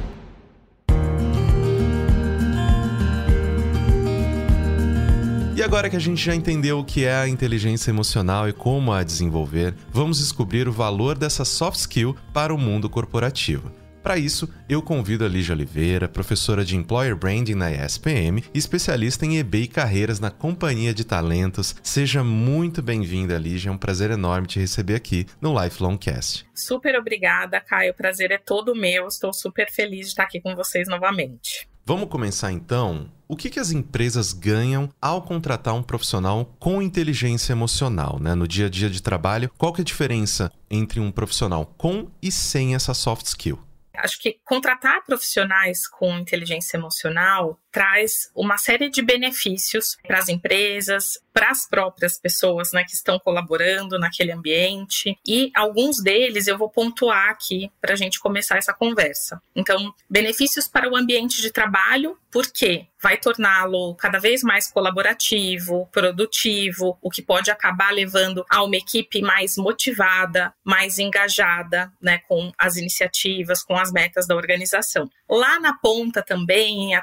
Agora 5.67 5.89
que 5.89 5.97
a 5.97 5.99
gente 5.99 6.23
já 6.23 6.33
entendeu 6.33 6.79
o 6.79 6.85
que 6.85 7.03
é 7.03 7.13
a 7.13 7.27
inteligência 7.27 7.91
emocional 7.91 8.47
e 8.47 8.53
como 8.53 8.93
a 8.93 9.03
desenvolver, 9.03 9.75
vamos 9.89 10.19
descobrir 10.19 10.65
o 10.65 10.71
valor 10.71 11.17
dessa 11.17 11.43
soft 11.43 11.77
skill 11.77 12.15
para 12.33 12.55
o 12.55 12.57
mundo 12.57 12.89
corporativo. 12.89 13.69
Para 14.01 14.17
isso, 14.17 14.47
eu 14.69 14.81
convido 14.81 15.25
a 15.25 15.27
Lígia 15.27 15.53
Oliveira, 15.53 16.07
professora 16.07 16.63
de 16.63 16.77
Employer 16.77 17.17
Branding 17.17 17.55
na 17.55 17.69
ESPM 17.69 18.41
e 18.53 18.57
especialista 18.57 19.25
em 19.25 19.39
EB 19.39 19.63
e 19.63 19.67
carreiras 19.67 20.21
na 20.21 20.31
Companhia 20.31 20.93
de 20.93 21.03
Talentos. 21.03 21.75
Seja 21.83 22.23
muito 22.23 22.81
bem-vinda, 22.81 23.37
Lígia. 23.37 23.67
É 23.67 23.73
um 23.73 23.77
prazer 23.77 24.09
enorme 24.09 24.47
te 24.47 24.59
receber 24.61 24.95
aqui 24.95 25.25
no 25.41 25.61
Lifelong 25.61 25.97
Cast. 25.97 26.47
Super 26.55 26.97
obrigada, 26.97 27.59
Caio. 27.59 27.91
O 27.91 27.95
prazer 27.95 28.31
é 28.31 28.37
todo 28.37 28.73
meu. 28.73 29.05
Estou 29.05 29.33
super 29.33 29.69
feliz 29.69 30.05
de 30.05 30.11
estar 30.13 30.23
aqui 30.23 30.39
com 30.39 30.55
vocês 30.55 30.87
novamente. 30.87 31.67
Vamos 31.85 32.07
começar 32.07 32.53
então. 32.53 33.16
O 33.29 33.35
que, 33.35 33.49
que 33.49 33.59
as 33.59 33.71
empresas 33.71 34.31
ganham 34.31 34.89
ao 35.01 35.21
contratar 35.21 35.73
um 35.73 35.83
profissional 35.83 36.55
com 36.59 36.81
inteligência 36.81 37.51
emocional, 37.51 38.17
né? 38.21 38.33
No 38.33 38.47
dia 38.47 38.67
a 38.67 38.69
dia 38.69 38.89
de 38.89 39.01
trabalho, 39.01 39.51
qual 39.57 39.73
que 39.73 39.81
é 39.81 39.83
a 39.83 39.85
diferença 39.85 40.49
entre 40.71 41.01
um 41.01 41.11
profissional 41.11 41.65
com 41.77 42.09
e 42.21 42.31
sem 42.31 42.73
essa 42.73 42.93
soft 42.93 43.25
skill? 43.25 43.59
Acho 43.97 44.21
que 44.21 44.39
contratar 44.45 45.03
profissionais 45.05 45.87
com 45.87 46.17
inteligência 46.17 46.77
emocional 46.77 47.59
traz 47.71 48.29
uma 48.35 48.57
série 48.57 48.89
de 48.89 49.01
benefícios 49.01 49.97
para 50.05 50.19
as 50.19 50.29
empresas, 50.29 51.19
para 51.37 51.51
as 51.51 51.67
próprias 51.67 52.19
pessoas 52.19 52.71
né, 52.71 52.83
que 52.83 52.95
estão 52.95 53.19
colaborando 53.19 53.99
naquele 53.99 54.31
ambiente. 54.31 55.15
E 55.25 55.51
alguns 55.55 56.01
deles 56.01 56.47
eu 56.47 56.57
vou 56.57 56.69
pontuar 56.69 57.29
aqui 57.29 57.71
para 57.79 57.93
a 57.93 57.95
gente 57.95 58.19
começar 58.19 58.57
essa 58.57 58.73
conversa. 58.73 59.39
Então, 59.55 59.93
benefícios 60.09 60.67
para 60.67 60.89
o 60.89 60.95
ambiente 60.95 61.39
de 61.39 61.51
trabalho, 61.51 62.17
porque 62.31 62.87
vai 63.01 63.17
torná-lo 63.17 63.93
cada 63.95 64.19
vez 64.19 64.41
mais 64.41 64.69
colaborativo, 64.71 65.87
produtivo, 65.91 66.97
o 67.01 67.09
que 67.09 67.21
pode 67.21 67.51
acabar 67.51 67.93
levando 67.93 68.43
a 68.49 68.63
uma 68.63 68.75
equipe 68.75 69.21
mais 69.21 69.57
motivada, 69.57 70.53
mais 70.63 70.97
engajada 70.97 71.91
né, 72.01 72.19
com 72.27 72.51
as 72.57 72.77
iniciativas, 72.77 73.63
com 73.63 73.77
as 73.77 73.91
metas 73.91 74.27
da 74.27 74.35
organização. 74.35 75.09
Lá 75.29 75.59
na 75.59 75.77
ponta 75.77 76.23
também, 76.23 76.91
em 76.91 76.95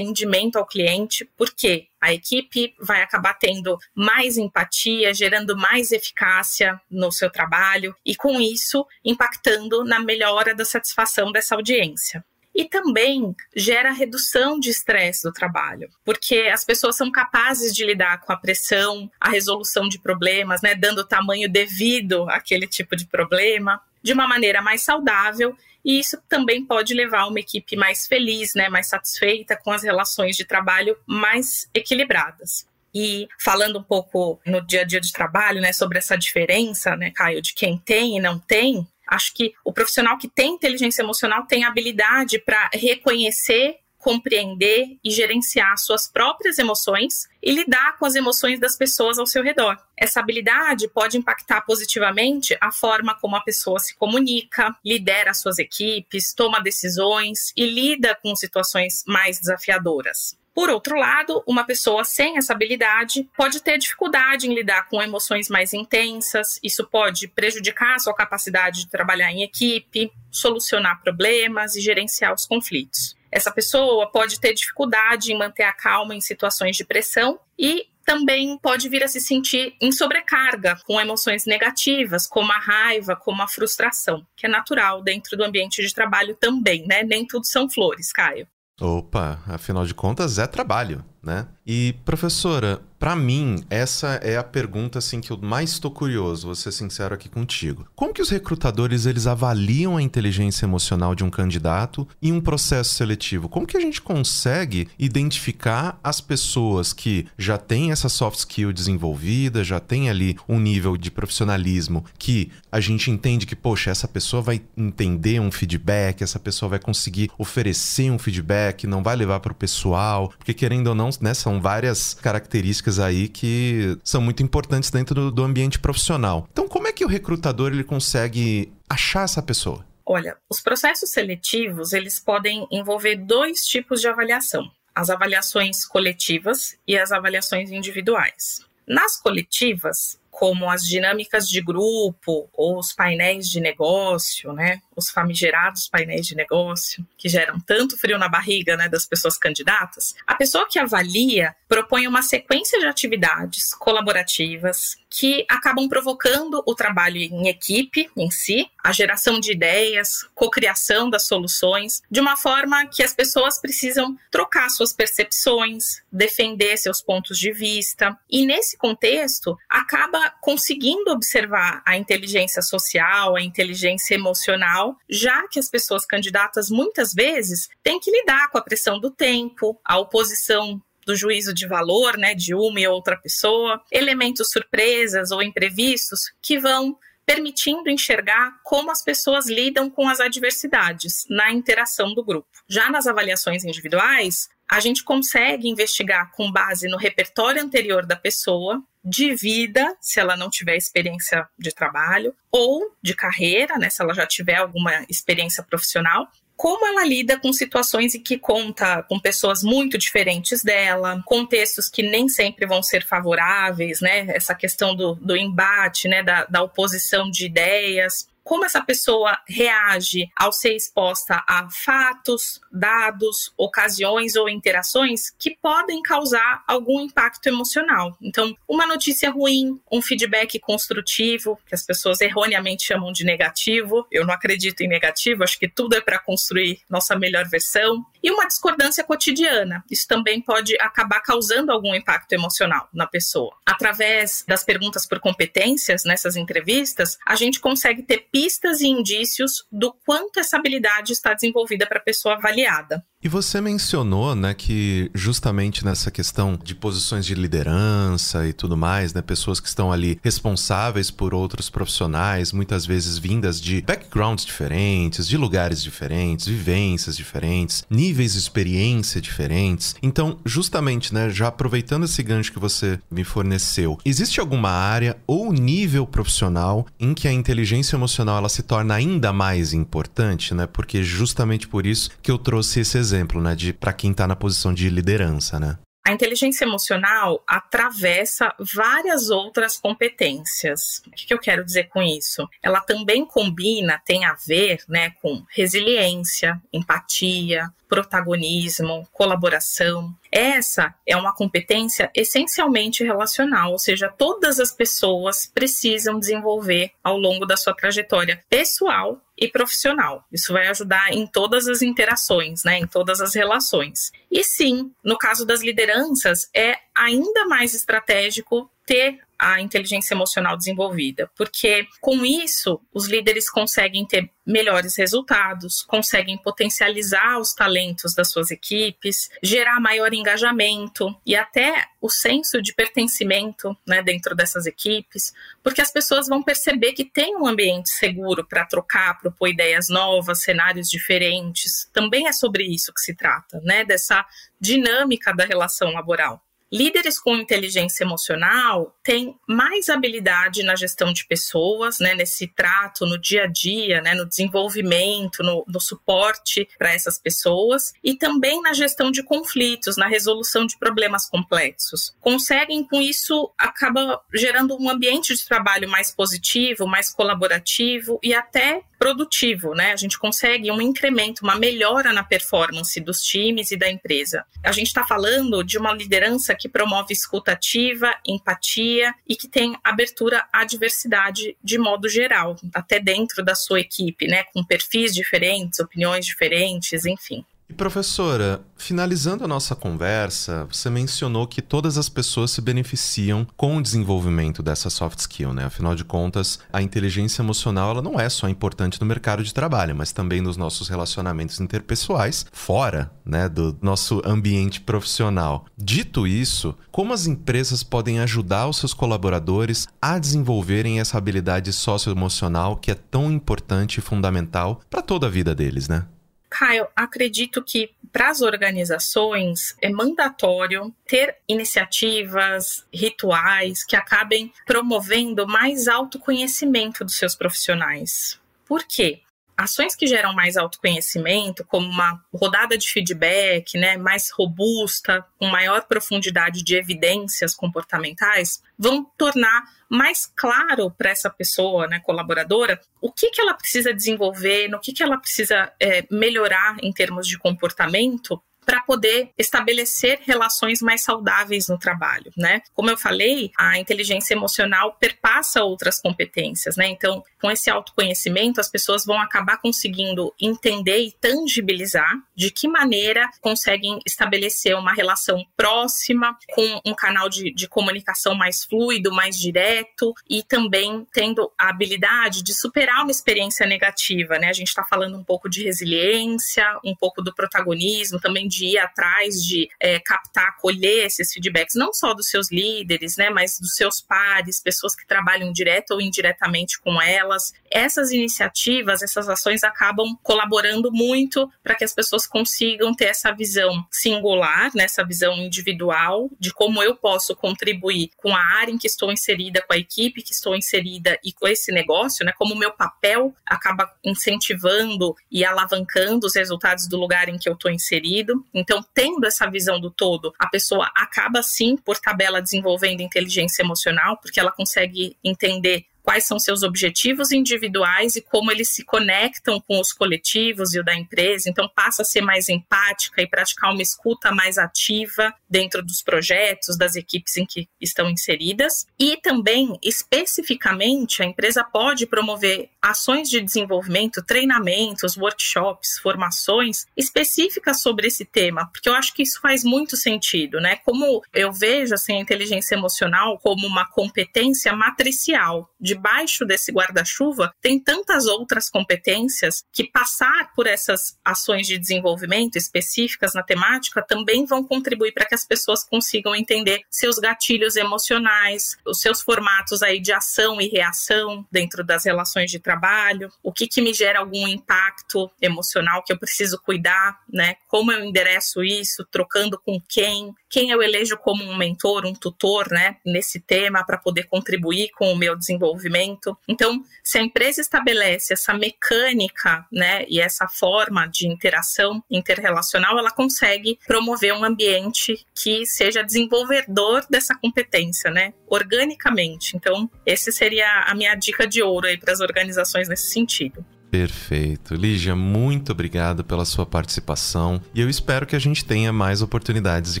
atendimento 0.52 0.56
ao 0.56 0.66
cliente, 0.66 1.28
porque 1.36 1.86
a 2.00 2.12
equipe 2.12 2.74
vai 2.80 3.02
acabar 3.02 3.34
tendo 3.34 3.78
mais 3.94 4.36
empatia, 4.36 5.14
gerando 5.14 5.56
mais 5.56 5.92
eficácia 5.92 6.80
no 6.90 7.10
seu 7.10 7.30
trabalho 7.30 7.94
e, 8.04 8.14
com 8.14 8.40
isso, 8.40 8.86
impactando 9.04 9.84
na 9.84 9.98
melhora 9.98 10.54
da 10.54 10.64
satisfação 10.64 11.32
dessa 11.32 11.54
audiência. 11.54 12.24
E 12.54 12.66
também 12.66 13.34
gera 13.56 13.92
redução 13.92 14.60
de 14.60 14.68
estresse 14.68 15.22
do 15.22 15.32
trabalho, 15.32 15.88
porque 16.04 16.50
as 16.52 16.64
pessoas 16.64 16.96
são 16.96 17.10
capazes 17.10 17.74
de 17.74 17.86
lidar 17.86 18.20
com 18.20 18.30
a 18.30 18.36
pressão, 18.36 19.10
a 19.18 19.30
resolução 19.30 19.88
de 19.88 19.98
problemas, 19.98 20.60
né, 20.60 20.74
dando 20.74 21.06
tamanho 21.06 21.50
devido 21.50 22.28
àquele 22.28 22.66
tipo 22.66 22.94
de 22.94 23.06
problema, 23.06 23.80
de 24.02 24.12
uma 24.12 24.28
maneira 24.28 24.60
mais 24.60 24.82
saudável 24.82 25.56
e 25.84 25.98
isso 25.98 26.20
também 26.28 26.64
pode 26.64 26.94
levar 26.94 27.20
a 27.20 27.26
uma 27.26 27.40
equipe 27.40 27.76
mais 27.76 28.06
feliz, 28.06 28.54
né, 28.54 28.68
mais 28.68 28.88
satisfeita, 28.88 29.56
com 29.56 29.72
as 29.72 29.82
relações 29.82 30.36
de 30.36 30.44
trabalho 30.44 30.96
mais 31.06 31.68
equilibradas. 31.74 32.66
E 32.94 33.26
falando 33.40 33.78
um 33.78 33.82
pouco 33.82 34.40
no 34.46 34.60
dia 34.60 34.82
a 34.82 34.84
dia 34.84 35.00
de 35.00 35.12
trabalho, 35.12 35.60
né, 35.60 35.72
sobre 35.72 35.98
essa 35.98 36.16
diferença, 36.16 36.94
né, 36.94 37.10
Caio, 37.10 37.40
de 37.40 37.54
quem 37.54 37.78
tem 37.78 38.16
e 38.16 38.20
não 38.20 38.38
tem, 38.38 38.86
acho 39.08 39.34
que 39.34 39.54
o 39.64 39.72
profissional 39.72 40.18
que 40.18 40.28
tem 40.28 40.54
inteligência 40.54 41.02
emocional 41.02 41.46
tem 41.46 41.64
habilidade 41.64 42.38
para 42.38 42.70
reconhecer 42.72 43.76
compreender 44.02 44.98
e 45.02 45.10
gerenciar 45.10 45.78
suas 45.78 46.08
próprias 46.08 46.58
emoções 46.58 47.28
e 47.40 47.52
lidar 47.52 47.96
com 47.98 48.04
as 48.04 48.16
emoções 48.16 48.58
das 48.58 48.76
pessoas 48.76 49.18
ao 49.18 49.26
seu 49.26 49.42
redor. 49.42 49.78
Essa 49.96 50.20
habilidade 50.20 50.88
pode 50.88 51.16
impactar 51.16 51.62
positivamente 51.62 52.56
a 52.60 52.72
forma 52.72 53.16
como 53.20 53.36
a 53.36 53.40
pessoa 53.40 53.78
se 53.78 53.96
comunica, 53.96 54.76
lidera 54.84 55.32
suas 55.32 55.58
equipes, 55.58 56.34
toma 56.34 56.60
decisões 56.60 57.52
e 57.56 57.64
lida 57.64 58.18
com 58.20 58.34
situações 58.34 59.04
mais 59.06 59.38
desafiadoras. 59.38 60.36
Por 60.54 60.68
outro 60.68 60.96
lado, 60.96 61.42
uma 61.46 61.64
pessoa 61.64 62.04
sem 62.04 62.36
essa 62.36 62.52
habilidade 62.52 63.26
pode 63.36 63.62
ter 63.62 63.78
dificuldade 63.78 64.46
em 64.46 64.54
lidar 64.54 64.86
com 64.88 65.00
emoções 65.00 65.48
mais 65.48 65.72
intensas, 65.72 66.58
isso 66.62 66.86
pode 66.86 67.26
prejudicar 67.28 67.98
sua 67.98 68.14
capacidade 68.14 68.80
de 68.80 68.90
trabalhar 68.90 69.32
em 69.32 69.42
equipe, 69.42 70.12
solucionar 70.30 71.00
problemas 71.02 71.74
e 71.74 71.80
gerenciar 71.80 72.34
os 72.34 72.44
conflitos. 72.44 73.16
Essa 73.32 73.50
pessoa 73.50 74.10
pode 74.10 74.38
ter 74.38 74.52
dificuldade 74.52 75.32
em 75.32 75.38
manter 75.38 75.62
a 75.62 75.72
calma 75.72 76.14
em 76.14 76.20
situações 76.20 76.76
de 76.76 76.84
pressão 76.84 77.40
e 77.58 77.86
também 78.04 78.58
pode 78.58 78.88
vir 78.88 79.02
a 79.02 79.08
se 79.08 79.20
sentir 79.20 79.74
em 79.80 79.90
sobrecarga 79.90 80.76
com 80.84 81.00
emoções 81.00 81.46
negativas, 81.46 82.26
como 82.26 82.52
a 82.52 82.58
raiva, 82.58 83.16
como 83.16 83.40
a 83.40 83.48
frustração, 83.48 84.26
que 84.36 84.46
é 84.46 84.48
natural 84.48 85.02
dentro 85.02 85.36
do 85.36 85.44
ambiente 85.44 85.80
de 85.80 85.94
trabalho 85.94 86.36
também, 86.36 86.86
né? 86.86 87.02
Nem 87.02 87.26
tudo 87.26 87.46
são 87.46 87.70
flores, 87.70 88.12
Caio. 88.12 88.46
Opa, 88.80 89.40
afinal 89.46 89.86
de 89.86 89.94
contas 89.94 90.38
é 90.38 90.46
trabalho, 90.46 91.04
né? 91.22 91.46
E 91.64 91.94
professora, 92.04 92.82
para 92.98 93.14
mim, 93.14 93.64
essa 93.70 94.14
é 94.22 94.36
a 94.36 94.42
pergunta 94.42 94.98
assim 94.98 95.20
que 95.20 95.30
eu 95.30 95.38
mais 95.38 95.70
estou 95.70 95.90
curioso, 95.90 96.46
vou 96.46 96.54
ser 96.54 96.72
sincero 96.72 97.14
aqui 97.14 97.28
contigo. 97.28 97.86
Como 97.94 98.12
que 98.12 98.22
os 98.22 98.30
recrutadores 98.30 99.06
eles 99.06 99.26
avaliam 99.26 99.96
a 99.96 100.02
inteligência 100.02 100.66
emocional 100.66 101.14
de 101.14 101.22
um 101.22 101.30
candidato 101.30 102.06
em 102.20 102.32
um 102.32 102.40
processo 102.40 102.94
seletivo? 102.94 103.48
Como 103.48 103.66
que 103.66 103.76
a 103.76 103.80
gente 103.80 104.02
consegue 104.02 104.88
identificar 104.98 105.98
as 106.02 106.20
pessoas 106.20 106.92
que 106.92 107.26
já 107.38 107.56
têm 107.56 107.92
essa 107.92 108.08
soft 108.08 108.38
skill 108.38 108.72
desenvolvida, 108.72 109.62
já 109.62 109.78
tem 109.78 110.10
ali 110.10 110.36
um 110.48 110.58
nível 110.58 110.96
de 110.96 111.10
profissionalismo 111.10 112.04
que 112.18 112.50
a 112.70 112.80
gente 112.80 113.10
entende 113.10 113.46
que, 113.46 113.54
poxa, 113.54 113.90
essa 113.90 114.08
pessoa 114.08 114.42
vai 114.42 114.62
entender 114.76 115.40
um 115.40 115.50
feedback, 115.50 116.22
essa 116.22 116.40
pessoa 116.40 116.70
vai 116.70 116.78
conseguir 116.78 117.30
oferecer 117.38 118.10
um 118.10 118.18
feedback, 118.18 118.86
não 118.86 119.02
vai 119.02 119.14
levar 119.14 119.40
para 119.40 119.52
o 119.52 119.56
pessoal, 119.56 120.32
porque 120.38 120.54
querendo 120.54 120.88
ou 120.88 120.94
não, 120.94 121.11
né, 121.20 121.34
são 121.34 121.60
várias 121.60 122.14
características 122.14 122.98
aí 122.98 123.28
que 123.28 123.98
são 124.04 124.20
muito 124.20 124.42
importantes 124.42 124.90
dentro 124.90 125.14
do, 125.14 125.30
do 125.30 125.44
ambiente 125.44 125.78
profissional. 125.78 126.46
Então, 126.52 126.68
como 126.68 126.88
é 126.88 126.92
que 126.92 127.04
o 127.04 127.08
recrutador 127.08 127.72
ele 127.72 127.84
consegue 127.84 128.72
achar 128.88 129.24
essa 129.24 129.42
pessoa? 129.42 129.84
Olha, 130.04 130.36
os 130.50 130.60
processos 130.60 131.10
seletivos, 131.10 131.92
eles 131.92 132.18
podem 132.18 132.66
envolver 132.70 133.16
dois 133.16 133.64
tipos 133.64 134.00
de 134.00 134.08
avaliação: 134.08 134.70
as 134.94 135.10
avaliações 135.10 135.84
coletivas 135.84 136.76
e 136.86 136.98
as 136.98 137.12
avaliações 137.12 137.70
individuais. 137.70 138.60
Nas 138.86 139.16
coletivas, 139.20 140.18
como 140.30 140.68
as 140.68 140.82
dinâmicas 140.82 141.48
de 141.48 141.60
grupo 141.60 142.48
ou 142.52 142.78
os 142.78 142.92
painéis 142.92 143.48
de 143.48 143.60
negócio, 143.60 144.52
né? 144.52 144.80
Os 145.02 145.10
famigerados 145.10 145.88
painéis 145.88 146.26
de 146.26 146.36
negócio, 146.36 147.04
que 147.18 147.28
geram 147.28 147.58
tanto 147.60 147.98
frio 147.98 148.18
na 148.18 148.28
barriga, 148.28 148.76
né, 148.76 148.88
das 148.88 149.04
pessoas 149.04 149.36
candidatas. 149.36 150.14
A 150.26 150.34
pessoa 150.34 150.68
que 150.68 150.78
avalia 150.78 151.54
propõe 151.68 152.06
uma 152.06 152.22
sequência 152.22 152.78
de 152.78 152.86
atividades 152.86 153.74
colaborativas 153.74 154.96
que 155.10 155.44
acabam 155.48 155.88
provocando 155.88 156.62
o 156.66 156.74
trabalho 156.74 157.18
em 157.18 157.48
equipe 157.48 158.08
em 158.16 158.30
si, 158.30 158.66
a 158.82 158.92
geração 158.92 159.38
de 159.38 159.52
ideias, 159.52 160.26
cocriação 160.34 161.10
das 161.10 161.26
soluções, 161.26 162.02
de 162.10 162.20
uma 162.20 162.36
forma 162.36 162.86
que 162.86 163.02
as 163.02 163.12
pessoas 163.12 163.60
precisam 163.60 164.16
trocar 164.30 164.70
suas 164.70 164.92
percepções, 164.92 166.02
defender 166.10 166.76
seus 166.78 167.02
pontos 167.02 167.38
de 167.38 167.52
vista. 167.52 168.16
E 168.30 168.46
nesse 168.46 168.76
contexto, 168.78 169.58
acaba 169.68 170.30
conseguindo 170.40 171.10
observar 171.10 171.82
a 171.84 171.96
inteligência 171.96 172.62
social, 172.62 173.36
a 173.36 173.42
inteligência 173.42 174.14
emocional, 174.14 174.91
já 175.08 175.46
que 175.48 175.58
as 175.58 175.68
pessoas 175.68 176.04
candidatas 176.06 176.68
muitas 176.70 177.12
vezes 177.12 177.68
têm 177.82 178.00
que 178.00 178.10
lidar 178.10 178.50
com 178.50 178.58
a 178.58 178.62
pressão 178.62 178.98
do 178.98 179.10
tempo, 179.10 179.78
a 179.84 179.98
oposição 179.98 180.80
do 181.04 181.16
juízo 181.16 181.52
de 181.52 181.66
valor, 181.66 182.16
né, 182.16 182.34
de 182.34 182.54
uma 182.54 182.80
e 182.80 182.86
outra 182.86 183.16
pessoa, 183.16 183.82
elementos 183.90 184.50
surpresas 184.50 185.30
ou 185.30 185.42
imprevistos 185.42 186.20
que 186.40 186.58
vão 186.58 186.96
permitindo 187.32 187.88
enxergar 187.88 188.60
como 188.62 188.90
as 188.90 189.02
pessoas 189.02 189.48
lidam 189.48 189.88
com 189.88 190.06
as 190.06 190.20
adversidades 190.20 191.24
na 191.30 191.50
interação 191.50 192.12
do 192.12 192.22
grupo. 192.22 192.46
Já 192.68 192.90
nas 192.90 193.06
avaliações 193.06 193.64
individuais, 193.64 194.50
a 194.68 194.80
gente 194.80 195.02
consegue 195.02 195.66
investigar 195.66 196.30
com 196.32 196.52
base 196.52 196.88
no 196.88 196.98
repertório 196.98 197.62
anterior 197.62 198.04
da 198.04 198.16
pessoa, 198.16 198.82
de 199.02 199.34
vida, 199.34 199.96
se 199.98 200.20
ela 200.20 200.36
não 200.36 200.50
tiver 200.50 200.76
experiência 200.76 201.48
de 201.58 201.74
trabalho, 201.74 202.34
ou 202.50 202.94
de 203.02 203.14
carreira, 203.14 203.78
né, 203.78 203.88
se 203.88 204.02
ela 204.02 204.14
já 204.14 204.26
tiver 204.26 204.56
alguma 204.56 205.04
experiência 205.08 205.62
profissional, 205.62 206.28
como 206.56 206.86
ela 206.86 207.04
lida 207.04 207.38
com 207.38 207.52
situações 207.52 208.14
em 208.14 208.20
que 208.20 208.38
conta 208.38 209.02
com 209.02 209.18
pessoas 209.18 209.62
muito 209.62 209.98
diferentes 209.98 210.62
dela, 210.62 211.22
contextos 211.26 211.88
que 211.88 212.02
nem 212.02 212.28
sempre 212.28 212.66
vão 212.66 212.82
ser 212.82 213.04
favoráveis, 213.04 214.00
né? 214.00 214.26
Essa 214.28 214.54
questão 214.54 214.94
do, 214.94 215.14
do 215.16 215.36
embate, 215.36 216.08
né? 216.08 216.22
Da, 216.22 216.44
da 216.44 216.62
oposição 216.62 217.30
de 217.30 217.46
ideias 217.46 218.28
como 218.44 218.64
essa 218.64 218.82
pessoa 218.82 219.38
reage 219.48 220.30
ao 220.36 220.52
ser 220.52 220.74
exposta 220.74 221.42
a 221.48 221.68
fatos, 221.70 222.60
dados, 222.70 223.52
ocasiões 223.56 224.36
ou 224.36 224.48
interações 224.48 225.30
que 225.38 225.56
podem 225.56 226.02
causar 226.02 226.62
algum 226.66 227.00
impacto 227.00 227.46
emocional. 227.46 228.16
Então, 228.20 228.56
uma 228.68 228.86
notícia 228.86 229.30
ruim, 229.30 229.80
um 229.90 230.02
feedback 230.02 230.58
construtivo, 230.58 231.58
que 231.66 231.74
as 231.74 231.84
pessoas 231.84 232.20
erroneamente 232.20 232.84
chamam 232.84 233.12
de 233.12 233.24
negativo, 233.24 234.06
eu 234.10 234.26
não 234.26 234.34
acredito 234.34 234.82
em 234.82 234.88
negativo, 234.88 235.44
acho 235.44 235.58
que 235.58 235.68
tudo 235.68 235.94
é 235.94 236.00
para 236.00 236.18
construir 236.18 236.80
nossa 236.88 237.16
melhor 237.16 237.48
versão, 237.48 238.04
e 238.22 238.30
uma 238.30 238.46
discordância 238.46 239.02
cotidiana. 239.04 239.84
Isso 239.90 240.06
também 240.06 240.40
pode 240.40 240.76
acabar 240.80 241.20
causando 241.20 241.72
algum 241.72 241.94
impacto 241.94 242.32
emocional 242.32 242.88
na 242.92 243.06
pessoa. 243.06 243.56
Através 243.66 244.44
das 244.46 244.64
perguntas 244.64 245.06
por 245.06 245.18
competências 245.20 246.04
nessas 246.04 246.36
entrevistas, 246.36 247.18
a 247.26 247.34
gente 247.34 247.60
consegue 247.60 248.02
ter 248.02 248.28
pistas 248.30 248.80
e 248.80 248.86
indícios 248.86 249.66
do 249.70 249.92
quanto 250.06 250.40
essa 250.40 250.56
habilidade 250.56 251.12
está 251.12 251.34
desenvolvida 251.34 251.86
para 251.86 251.98
a 251.98 252.02
pessoa 252.02 252.34
avaliada. 252.34 253.04
E 253.24 253.28
você 253.28 253.60
mencionou, 253.60 254.34
né, 254.34 254.52
que 254.52 255.08
justamente 255.14 255.84
nessa 255.84 256.10
questão 256.10 256.58
de 256.60 256.74
posições 256.74 257.24
de 257.24 257.36
liderança 257.36 258.48
e 258.48 258.52
tudo 258.52 258.76
mais, 258.76 259.14
né, 259.14 259.22
pessoas 259.22 259.60
que 259.60 259.68
estão 259.68 259.92
ali 259.92 260.18
responsáveis 260.24 261.08
por 261.08 261.32
outros 261.32 261.70
profissionais, 261.70 262.50
muitas 262.50 262.84
vezes 262.84 263.18
vindas 263.18 263.60
de 263.60 263.80
backgrounds 263.82 264.44
diferentes, 264.44 265.28
de 265.28 265.36
lugares 265.36 265.80
diferentes, 265.80 266.48
vivências 266.48 267.16
diferentes, 267.16 267.86
níveis 267.88 268.32
de 268.32 268.40
experiência 268.40 269.20
diferentes. 269.20 269.94
Então, 270.02 270.40
justamente, 270.44 271.14
né, 271.14 271.30
já 271.30 271.46
aproveitando 271.46 272.06
esse 272.06 272.24
gancho 272.24 272.52
que 272.52 272.58
você 272.58 272.98
me 273.08 273.22
forneceu, 273.22 274.00
existe 274.04 274.40
alguma 274.40 274.70
área 274.70 275.16
ou 275.28 275.52
nível 275.52 276.08
profissional 276.08 276.88
em 276.98 277.14
que 277.14 277.28
a 277.28 277.32
inteligência 277.32 277.94
emocional 277.94 278.38
ela 278.38 278.48
se 278.48 278.64
torna 278.64 278.94
ainda 278.94 279.32
mais 279.32 279.72
importante, 279.72 280.54
né? 280.54 280.66
Porque 280.66 281.04
justamente 281.04 281.68
por 281.68 281.86
isso 281.86 282.10
que 282.20 282.28
eu 282.28 282.36
trouxe 282.36 282.80
esse 282.80 282.98
exemplo 282.98 283.11
exemplo, 283.12 283.40
né, 283.40 283.54
de 283.54 283.72
para 283.72 283.92
quem 283.92 284.10
está 284.10 284.26
na 284.26 284.36
posição 284.36 284.72
de 284.72 284.88
liderança, 284.88 285.60
né? 285.60 285.78
A 286.04 286.12
inteligência 286.12 286.64
emocional 286.64 287.44
atravessa 287.46 288.52
várias 288.74 289.30
outras 289.30 289.76
competências. 289.76 291.00
O 291.06 291.10
que, 291.12 291.32
eu 291.32 291.38
quero 291.38 291.64
dizer 291.64 291.84
com 291.84 292.02
isso? 292.02 292.48
Ela 292.60 292.80
também 292.80 293.24
combina, 293.24 294.02
tem 294.04 294.24
a 294.24 294.34
ver 294.44 294.80
né, 294.88 295.10
com 295.22 295.44
resiliência, 295.54 296.60
empatia, 296.72 297.70
protagonismo, 297.88 299.06
colaboração. 299.12 300.12
Essa 300.32 300.94
é 301.06 301.14
uma 301.14 301.34
competência 301.34 302.10
essencialmente 302.14 303.04
relacional, 303.04 303.72
ou 303.72 303.78
seja, 303.78 304.08
todas 304.08 304.58
as 304.58 304.72
pessoas 304.72 305.44
precisam 305.44 306.18
desenvolver 306.18 306.92
ao 307.04 307.18
longo 307.18 307.44
da 307.44 307.56
sua 307.56 307.74
trajetória 307.74 308.42
pessoal 308.48 309.20
e 309.38 309.48
profissional. 309.48 310.24
Isso 310.32 310.52
vai 310.52 310.68
ajudar 310.68 311.12
em 311.12 311.26
todas 311.26 311.68
as 311.68 311.82
interações, 311.82 312.64
né, 312.64 312.78
em 312.78 312.86
todas 312.86 313.20
as 313.20 313.34
relações. 313.34 314.10
E 314.30 314.42
sim, 314.42 314.90
no 315.04 315.18
caso 315.18 315.44
das 315.44 315.62
lideranças, 315.62 316.48
é 316.54 316.76
ainda 317.02 317.46
mais 317.46 317.74
estratégico 317.74 318.70
ter 318.86 319.20
a 319.38 319.60
inteligência 319.60 320.14
emocional 320.14 320.56
desenvolvida, 320.56 321.28
porque 321.36 321.86
com 322.00 322.24
isso 322.24 322.80
os 322.94 323.08
líderes 323.08 323.50
conseguem 323.50 324.06
ter 324.06 324.30
melhores 324.46 324.96
resultados, 324.96 325.82
conseguem 325.82 326.38
potencializar 326.38 327.38
os 327.38 327.52
talentos 327.52 328.14
das 328.14 328.30
suas 328.30 328.52
equipes, 328.52 329.28
gerar 329.42 329.80
maior 329.80 330.14
engajamento 330.14 331.12
e 331.26 331.34
até 331.34 331.86
o 332.00 332.08
senso 332.08 332.62
de 332.62 332.72
pertencimento 332.72 333.76
né, 333.86 334.00
dentro 334.00 334.34
dessas 334.36 334.64
equipes, 334.64 335.32
porque 335.62 335.80
as 335.80 335.92
pessoas 335.92 336.28
vão 336.28 336.42
perceber 336.42 336.92
que 336.92 337.04
tem 337.04 337.36
um 337.36 337.46
ambiente 337.46 337.90
seguro 337.90 338.46
para 338.46 338.64
trocar, 338.64 339.18
propor 339.18 339.48
ideias 339.48 339.88
novas, 339.88 340.42
cenários 340.42 340.88
diferentes. 340.88 341.88
Também 341.92 342.28
é 342.28 342.32
sobre 342.32 342.64
isso 342.64 342.92
que 342.92 343.00
se 343.00 343.14
trata, 343.14 343.60
né, 343.64 343.84
dessa 343.84 344.24
dinâmica 344.60 345.34
da 345.34 345.44
relação 345.44 345.90
laboral. 345.92 346.40
Líderes 346.72 347.18
com 347.18 347.36
inteligência 347.36 348.02
emocional 348.02 348.96
têm 349.02 349.36
mais 349.46 349.90
habilidade 349.90 350.62
na 350.62 350.74
gestão 350.74 351.12
de 351.12 351.26
pessoas, 351.26 351.98
né, 351.98 352.14
nesse 352.14 352.46
trato 352.46 353.04
no 353.04 353.20
dia 353.20 353.44
a 353.44 353.46
dia, 353.46 354.00
né, 354.00 354.14
no 354.14 354.26
desenvolvimento, 354.26 355.42
no, 355.42 355.64
no 355.68 355.80
suporte 355.80 356.66
para 356.78 356.92
essas 356.92 357.18
pessoas 357.18 357.92
e 358.02 358.14
também 358.16 358.62
na 358.62 358.72
gestão 358.72 359.10
de 359.10 359.22
conflitos, 359.22 359.98
na 359.98 360.06
resolução 360.06 360.64
de 360.64 360.78
problemas 360.78 361.28
complexos. 361.28 362.16
Conseguem 362.20 362.82
com 362.84 363.02
isso 363.02 363.52
acaba 363.58 364.20
gerando 364.34 364.76
um 364.80 364.88
ambiente 364.88 365.34
de 365.34 365.44
trabalho 365.44 365.88
mais 365.88 366.10
positivo, 366.10 366.86
mais 366.86 367.10
colaborativo 367.10 368.18
e 368.22 368.32
até 368.32 368.82
produtivo, 369.02 369.74
né? 369.74 369.92
A 369.92 369.96
gente 369.96 370.16
consegue 370.16 370.70
um 370.70 370.80
incremento, 370.80 371.42
uma 371.42 371.56
melhora 371.56 372.12
na 372.12 372.22
performance 372.22 373.00
dos 373.00 373.18
times 373.18 373.72
e 373.72 373.76
da 373.76 373.90
empresa. 373.90 374.44
A 374.62 374.70
gente 374.70 374.86
está 374.86 375.04
falando 375.04 375.64
de 375.64 375.76
uma 375.76 375.92
liderança 375.92 376.54
que 376.54 376.68
promove 376.68 377.12
escuta 377.12 377.50
ativa, 377.50 378.14
empatia 378.24 379.12
e 379.28 379.34
que 379.34 379.48
tem 379.48 379.76
abertura 379.82 380.46
à 380.52 380.64
diversidade 380.64 381.56
de 381.64 381.78
modo 381.78 382.08
geral, 382.08 382.54
até 382.72 383.00
dentro 383.00 383.44
da 383.44 383.56
sua 383.56 383.80
equipe, 383.80 384.28
né? 384.28 384.44
Com 384.54 384.64
perfis 384.64 385.12
diferentes, 385.12 385.80
opiniões 385.80 386.24
diferentes, 386.24 387.04
enfim. 387.04 387.44
E 387.72 387.74
professora, 387.74 388.60
finalizando 388.76 389.44
a 389.44 389.48
nossa 389.48 389.74
conversa, 389.74 390.66
você 390.70 390.90
mencionou 390.90 391.46
que 391.46 391.62
todas 391.62 391.96
as 391.96 392.06
pessoas 392.06 392.50
se 392.50 392.60
beneficiam 392.60 393.46
com 393.56 393.78
o 393.78 393.82
desenvolvimento 393.82 394.62
dessa 394.62 394.90
soft 394.90 395.20
skill, 395.20 395.54
né? 395.54 395.64
Afinal 395.64 395.94
de 395.94 396.04
contas, 396.04 396.58
a 396.70 396.82
inteligência 396.82 397.40
emocional 397.40 397.92
ela 397.92 398.02
não 398.02 398.20
é 398.20 398.28
só 398.28 398.46
importante 398.46 399.00
no 399.00 399.06
mercado 399.06 399.42
de 399.42 399.54
trabalho, 399.54 399.96
mas 399.96 400.12
também 400.12 400.42
nos 400.42 400.58
nossos 400.58 400.86
relacionamentos 400.86 401.60
interpessoais, 401.60 402.44
fora, 402.52 403.10
né, 403.24 403.48
do 403.48 403.74
nosso 403.80 404.20
ambiente 404.22 404.78
profissional. 404.78 405.64
Dito 405.74 406.26
isso, 406.26 406.74
como 406.90 407.14
as 407.14 407.26
empresas 407.26 407.82
podem 407.82 408.18
ajudar 408.18 408.68
os 408.68 408.76
seus 408.76 408.92
colaboradores 408.92 409.88
a 409.98 410.18
desenvolverem 410.18 411.00
essa 411.00 411.16
habilidade 411.16 411.72
socioemocional 411.72 412.76
que 412.76 412.90
é 412.90 412.94
tão 412.94 413.32
importante 413.32 413.96
e 413.96 414.02
fundamental 414.02 414.82
para 414.90 415.00
toda 415.00 415.26
a 415.26 415.30
vida 415.30 415.54
deles, 415.54 415.88
né? 415.88 416.04
Caio, 416.52 416.86
acredito 416.94 417.62
que 417.64 417.94
para 418.12 418.28
as 418.28 418.42
organizações 418.42 419.74
é 419.80 419.88
mandatório 419.88 420.94
ter 421.06 421.38
iniciativas, 421.48 422.86
rituais 422.92 423.82
que 423.82 423.96
acabem 423.96 424.52
promovendo 424.66 425.46
mais 425.46 425.88
autoconhecimento 425.88 427.06
dos 427.06 427.16
seus 427.16 427.34
profissionais. 427.34 428.38
Por 428.66 428.84
quê? 428.84 429.22
Ações 429.62 429.94
que 429.94 430.06
geram 430.06 430.32
mais 430.34 430.56
autoconhecimento, 430.56 431.64
como 431.64 431.88
uma 431.88 432.22
rodada 432.32 432.76
de 432.76 432.88
feedback, 432.88 433.78
né, 433.78 433.96
mais 433.96 434.30
robusta, 434.30 435.24
com 435.38 435.46
maior 435.46 435.84
profundidade 435.86 436.62
de 436.62 436.74
evidências 436.74 437.54
comportamentais, 437.54 438.62
vão 438.78 439.04
tornar 439.16 439.64
mais 439.88 440.26
claro 440.26 440.90
para 440.90 441.10
essa 441.10 441.28
pessoa, 441.28 441.86
né, 441.86 442.00
colaboradora, 442.00 442.80
o 443.00 443.12
que, 443.12 443.30
que 443.30 443.40
ela 443.40 443.54
precisa 443.54 443.92
desenvolver, 443.92 444.68
no 444.68 444.80
que, 444.80 444.92
que 444.92 445.02
ela 445.02 445.18
precisa 445.18 445.72
é, 445.80 446.06
melhorar 446.10 446.76
em 446.82 446.92
termos 446.92 447.26
de 447.26 447.38
comportamento 447.38 448.42
para 448.64 448.80
poder 448.80 449.30
estabelecer 449.38 450.20
relações 450.22 450.80
mais 450.80 451.02
saudáveis 451.02 451.68
no 451.68 451.78
trabalho, 451.78 452.32
né? 452.36 452.62
Como 452.74 452.90
eu 452.90 452.96
falei, 452.96 453.50
a 453.58 453.78
inteligência 453.78 454.34
emocional 454.34 454.96
perpassa 454.98 455.62
outras 455.62 456.00
competências, 456.00 456.76
né? 456.76 456.88
Então, 456.88 457.22
com 457.40 457.50
esse 457.50 457.70
autoconhecimento, 457.70 458.60
as 458.60 458.70
pessoas 458.70 459.04
vão 459.04 459.20
acabar 459.20 459.58
conseguindo 459.58 460.32
entender 460.40 460.98
e 460.98 461.12
tangibilizar 461.12 462.12
de 462.36 462.50
que 462.50 462.68
maneira 462.68 463.28
conseguem 463.40 463.98
estabelecer 464.06 464.76
uma 464.76 464.92
relação 464.92 465.44
próxima, 465.56 466.36
com 466.54 466.80
um 466.84 466.94
canal 466.94 467.28
de, 467.28 467.52
de 467.52 467.68
comunicação 467.68 468.34
mais 468.34 468.64
fluido, 468.64 469.12
mais 469.12 469.36
direto 469.36 470.14
e 470.28 470.42
também 470.42 471.06
tendo 471.12 471.50
a 471.58 471.68
habilidade 471.70 472.42
de 472.42 472.54
superar 472.54 473.02
uma 473.02 473.10
experiência 473.10 473.66
negativa, 473.66 474.38
né? 474.38 474.48
A 474.48 474.52
gente 474.52 474.68
está 474.68 474.84
falando 474.84 475.16
um 475.16 475.24
pouco 475.24 475.48
de 475.48 475.64
resiliência, 475.64 476.64
um 476.84 476.94
pouco 476.94 477.22
do 477.22 477.34
protagonismo, 477.34 478.20
também 478.20 478.48
de 478.52 478.66
ir 478.66 478.78
atrás 478.78 479.42
de 479.42 479.68
é, 479.80 479.98
captar, 480.00 480.56
colher 480.58 481.06
esses 481.06 481.32
feedbacks, 481.32 481.74
não 481.74 481.92
só 481.92 482.14
dos 482.14 482.28
seus 482.28 482.50
líderes, 482.50 483.16
né, 483.16 483.30
mas 483.30 483.58
dos 483.58 483.74
seus 483.74 484.00
pares, 484.00 484.60
pessoas 484.60 484.94
que 484.94 485.06
trabalham 485.06 485.50
direto 485.50 485.92
ou 485.92 486.00
indiretamente 486.00 486.80
com 486.80 487.00
elas. 487.00 487.52
Essas 487.72 488.10
iniciativas, 488.10 489.02
essas 489.02 489.28
ações 489.30 489.64
acabam 489.64 490.14
colaborando 490.22 490.92
muito 490.92 491.50
para 491.62 491.74
que 491.74 491.84
as 491.84 491.94
pessoas 491.94 492.26
consigam 492.26 492.94
ter 492.94 493.06
essa 493.06 493.32
visão 493.32 493.86
singular, 493.90 494.70
né, 494.74 494.84
essa 494.84 495.02
visão 495.02 495.34
individual 495.38 496.30
de 496.38 496.52
como 496.52 496.82
eu 496.82 496.94
posso 496.94 497.34
contribuir 497.34 498.10
com 498.18 498.34
a 498.34 498.40
área 498.40 498.70
em 498.70 498.76
que 498.76 498.86
estou 498.86 499.10
inserida, 499.10 499.62
com 499.66 499.72
a 499.72 499.78
equipe 499.78 500.22
que 500.22 500.32
estou 500.32 500.54
inserida 500.54 501.18
e 501.24 501.32
com 501.32 501.48
esse 501.48 501.72
negócio, 501.72 502.26
né, 502.26 502.32
como 502.36 502.54
o 502.54 502.58
meu 502.58 502.72
papel 502.72 503.34
acaba 503.46 503.90
incentivando 504.04 505.14
e 505.30 505.42
alavancando 505.44 506.26
os 506.26 506.36
resultados 506.36 506.86
do 506.86 506.98
lugar 506.98 507.28
em 507.28 507.38
que 507.38 507.48
eu 507.48 507.54
estou 507.54 507.70
inserido. 507.70 508.44
Então, 508.52 508.84
tendo 508.92 509.26
essa 509.26 509.48
visão 509.48 509.80
do 509.80 509.90
todo, 509.90 510.32
a 510.38 510.46
pessoa 510.46 510.90
acaba 510.94 511.42
sim, 511.42 511.76
por 511.76 511.98
tabela, 511.98 512.42
desenvolvendo 512.42 513.00
inteligência 513.00 513.62
emocional, 513.62 514.18
porque 514.18 514.38
ela 514.38 514.52
consegue 514.52 515.16
entender 515.24 515.86
quais 516.02 516.24
são 516.24 516.38
seus 516.38 516.62
objetivos 516.62 517.32
individuais 517.32 518.16
e 518.16 518.20
como 518.20 518.50
eles 518.50 518.70
se 518.70 518.84
conectam 518.84 519.60
com 519.60 519.80
os 519.80 519.92
coletivos 519.92 520.74
e 520.74 520.80
o 520.80 520.84
da 520.84 520.94
empresa. 520.94 521.48
Então, 521.48 521.68
passa 521.68 522.02
a 522.02 522.04
ser 522.04 522.20
mais 522.20 522.48
empática 522.48 523.22
e 523.22 523.26
praticar 523.26 523.72
uma 523.72 523.82
escuta 523.82 524.32
mais 524.32 524.58
ativa 524.58 525.34
dentro 525.48 525.82
dos 525.82 526.02
projetos, 526.02 526.76
das 526.76 526.96
equipes 526.96 527.36
em 527.36 527.46
que 527.46 527.68
estão 527.80 528.10
inseridas. 528.10 528.86
E 528.98 529.16
também, 529.16 529.78
especificamente, 529.82 531.22
a 531.22 531.26
empresa 531.26 531.62
pode 531.62 532.06
promover 532.06 532.70
ações 532.80 533.28
de 533.28 533.40
desenvolvimento, 533.40 534.22
treinamentos, 534.22 535.16
workshops, 535.16 535.98
formações 535.98 536.86
específicas 536.96 537.80
sobre 537.80 538.08
esse 538.08 538.24
tema, 538.24 538.66
porque 538.72 538.88
eu 538.88 538.94
acho 538.94 539.14
que 539.14 539.22
isso 539.22 539.40
faz 539.40 539.62
muito 539.62 539.96
sentido, 539.96 540.60
né? 540.60 540.76
Como 540.76 541.22
eu 541.32 541.52
vejo 541.52 541.94
assim, 541.94 542.16
a 542.16 542.20
inteligência 542.20 542.74
emocional 542.74 543.38
como 543.38 543.66
uma 543.66 543.86
competência 543.86 544.72
matricial 544.72 545.70
de 545.80 545.91
debaixo 545.92 546.44
desse 546.44 546.72
guarda-chuva 546.72 547.54
tem 547.60 547.78
tantas 547.78 548.26
outras 548.26 548.70
competências 548.70 549.64
que 549.72 549.84
passar 549.84 550.52
por 550.54 550.66
essas 550.66 551.18
ações 551.24 551.66
de 551.66 551.78
desenvolvimento 551.78 552.56
específicas 552.56 553.34
na 553.34 553.42
temática 553.42 554.02
também 554.02 554.46
vão 554.46 554.64
contribuir 554.64 555.12
para 555.12 555.26
que 555.26 555.34
as 555.34 555.44
pessoas 555.44 555.84
consigam 555.84 556.34
entender 556.34 556.80
seus 556.90 557.18
gatilhos 557.18 557.76
emocionais, 557.76 558.76
os 558.86 559.00
seus 559.00 559.20
formatos 559.20 559.82
aí 559.82 560.00
de 560.00 560.12
ação 560.12 560.60
e 560.60 560.68
reação 560.68 561.46
dentro 561.50 561.84
das 561.84 562.04
relações 562.04 562.50
de 562.50 562.58
trabalho, 562.58 563.30
o 563.42 563.52
que, 563.52 563.68
que 563.68 563.82
me 563.82 563.92
gera 563.92 564.20
algum 564.20 564.48
impacto 564.48 565.30
emocional 565.40 566.02
que 566.02 566.12
eu 566.12 566.18
preciso 566.18 566.60
cuidar, 566.62 567.18
né? 567.28 567.56
Como 567.68 567.92
eu 567.92 568.04
endereço 568.04 568.62
isso, 568.62 569.06
trocando 569.10 569.60
com 569.60 569.80
quem, 569.88 570.32
quem 570.52 570.68
eu 570.68 570.82
elejo 570.82 571.16
como 571.16 571.42
um 571.42 571.56
mentor, 571.56 572.04
um 572.04 572.12
tutor, 572.12 572.70
né, 572.70 572.96
nesse 573.06 573.40
tema 573.40 573.82
para 573.86 573.96
poder 573.96 574.24
contribuir 574.24 574.90
com 574.90 575.10
o 575.10 575.16
meu 575.16 575.34
desenvolvimento. 575.34 576.36
Então, 576.46 576.84
se 577.02 577.16
a 577.16 577.22
empresa 577.22 577.62
estabelece 577.62 578.34
essa 578.34 578.52
mecânica, 578.52 579.66
né, 579.72 580.04
e 580.08 580.20
essa 580.20 580.46
forma 580.46 581.06
de 581.06 581.26
interação 581.26 582.04
interrelacional, 582.10 582.98
ela 582.98 583.10
consegue 583.10 583.78
promover 583.86 584.34
um 584.34 584.44
ambiente 584.44 585.24
que 585.34 585.64
seja 585.64 586.04
desenvolvedor 586.04 587.06
dessa 587.08 587.34
competência, 587.34 588.10
né, 588.10 588.34
organicamente. 588.46 589.56
Então, 589.56 589.90
esse 590.04 590.30
seria 590.30 590.84
a 590.86 590.94
minha 590.94 591.14
dica 591.14 591.46
de 591.46 591.62
ouro 591.62 591.86
aí 591.86 591.96
para 591.96 592.12
as 592.12 592.20
organizações 592.20 592.90
nesse 592.90 593.10
sentido. 593.10 593.64
Perfeito. 593.92 594.74
Lígia, 594.74 595.14
muito 595.14 595.70
obrigado 595.70 596.24
pela 596.24 596.46
sua 596.46 596.64
participação 596.64 597.60
e 597.74 597.80
eu 597.82 597.90
espero 597.90 598.26
que 598.26 598.34
a 598.34 598.38
gente 598.38 598.64
tenha 598.64 598.90
mais 598.90 599.20
oportunidades 599.20 599.92
de 599.92 600.00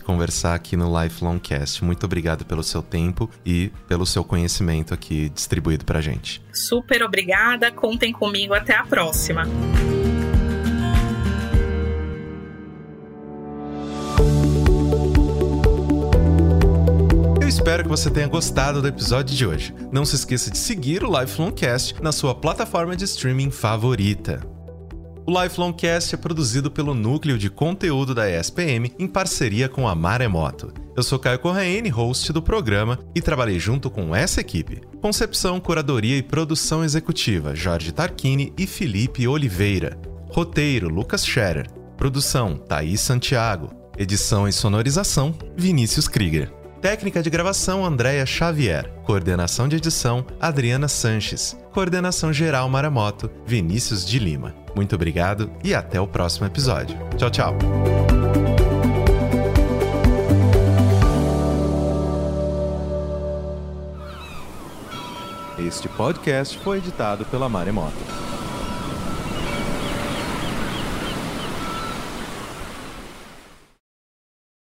conversar 0.00 0.54
aqui 0.54 0.78
no 0.78 0.90
Lifelong 0.98 1.38
Cast. 1.38 1.84
Muito 1.84 2.06
obrigado 2.06 2.46
pelo 2.46 2.62
seu 2.62 2.82
tempo 2.82 3.28
e 3.44 3.70
pelo 3.86 4.06
seu 4.06 4.24
conhecimento 4.24 4.94
aqui 4.94 5.28
distribuído 5.28 5.84
pra 5.84 6.00
gente. 6.00 6.42
Super 6.54 7.02
obrigada, 7.02 7.70
contem 7.70 8.14
comigo, 8.14 8.54
até 8.54 8.74
a 8.74 8.82
próxima. 8.82 9.42
Espero 17.62 17.84
que 17.84 17.88
você 17.88 18.10
tenha 18.10 18.26
gostado 18.26 18.82
do 18.82 18.88
episódio 18.88 19.36
de 19.36 19.46
hoje. 19.46 19.72
Não 19.92 20.04
se 20.04 20.16
esqueça 20.16 20.50
de 20.50 20.58
seguir 20.58 21.04
o 21.04 21.20
Lifelong 21.20 21.52
Cast 21.52 21.94
na 22.02 22.10
sua 22.10 22.34
plataforma 22.34 22.96
de 22.96 23.04
streaming 23.04 23.52
favorita. 23.52 24.40
O 25.24 25.40
Lifelong 25.40 25.72
Cast 25.72 26.12
é 26.12 26.18
produzido 26.18 26.72
pelo 26.72 26.92
Núcleo 26.92 27.38
de 27.38 27.48
Conteúdo 27.48 28.16
da 28.16 28.28
ESPM 28.28 28.92
em 28.98 29.06
parceria 29.06 29.68
com 29.68 29.86
a 29.86 29.94
Maremoto. 29.94 30.74
Eu 30.96 31.04
sou 31.04 31.20
Caio 31.20 31.38
Corraine, 31.38 31.88
host 31.88 32.32
do 32.32 32.42
programa, 32.42 32.98
e 33.14 33.22
trabalhei 33.22 33.60
junto 33.60 33.88
com 33.88 34.12
essa 34.12 34.40
equipe. 34.40 34.80
Concepção, 35.00 35.60
curadoria 35.60 36.16
e 36.16 36.22
produção 36.22 36.82
executiva, 36.82 37.54
Jorge 37.54 37.92
Tarquini 37.92 38.52
e 38.58 38.66
Felipe 38.66 39.28
Oliveira. 39.28 39.96
Roteiro, 40.32 40.88
Lucas 40.88 41.24
Scherer. 41.24 41.70
Produção, 41.96 42.56
Thaís 42.56 43.00
Santiago. 43.00 43.70
Edição 43.96 44.48
e 44.48 44.52
sonorização, 44.52 45.32
Vinícius 45.56 46.08
Krieger. 46.08 46.61
Técnica 46.82 47.22
de 47.22 47.30
gravação 47.30 47.84
Andréia 47.84 48.26
Xavier. 48.26 48.92
Coordenação 49.04 49.68
de 49.68 49.76
edição 49.76 50.26
Adriana 50.40 50.88
Sanches. 50.88 51.56
Coordenação 51.72 52.32
geral 52.32 52.68
Maramoto 52.68 53.30
Vinícius 53.46 54.04
de 54.04 54.18
Lima. 54.18 54.52
Muito 54.74 54.96
obrigado 54.96 55.48
e 55.62 55.76
até 55.76 56.00
o 56.00 56.08
próximo 56.08 56.44
episódio. 56.44 56.98
Tchau, 57.16 57.30
tchau. 57.30 57.56
Este 65.56 65.88
podcast 65.88 66.58
foi 66.58 66.78
editado 66.78 67.24
pela 67.26 67.48
Maremoto. 67.48 68.31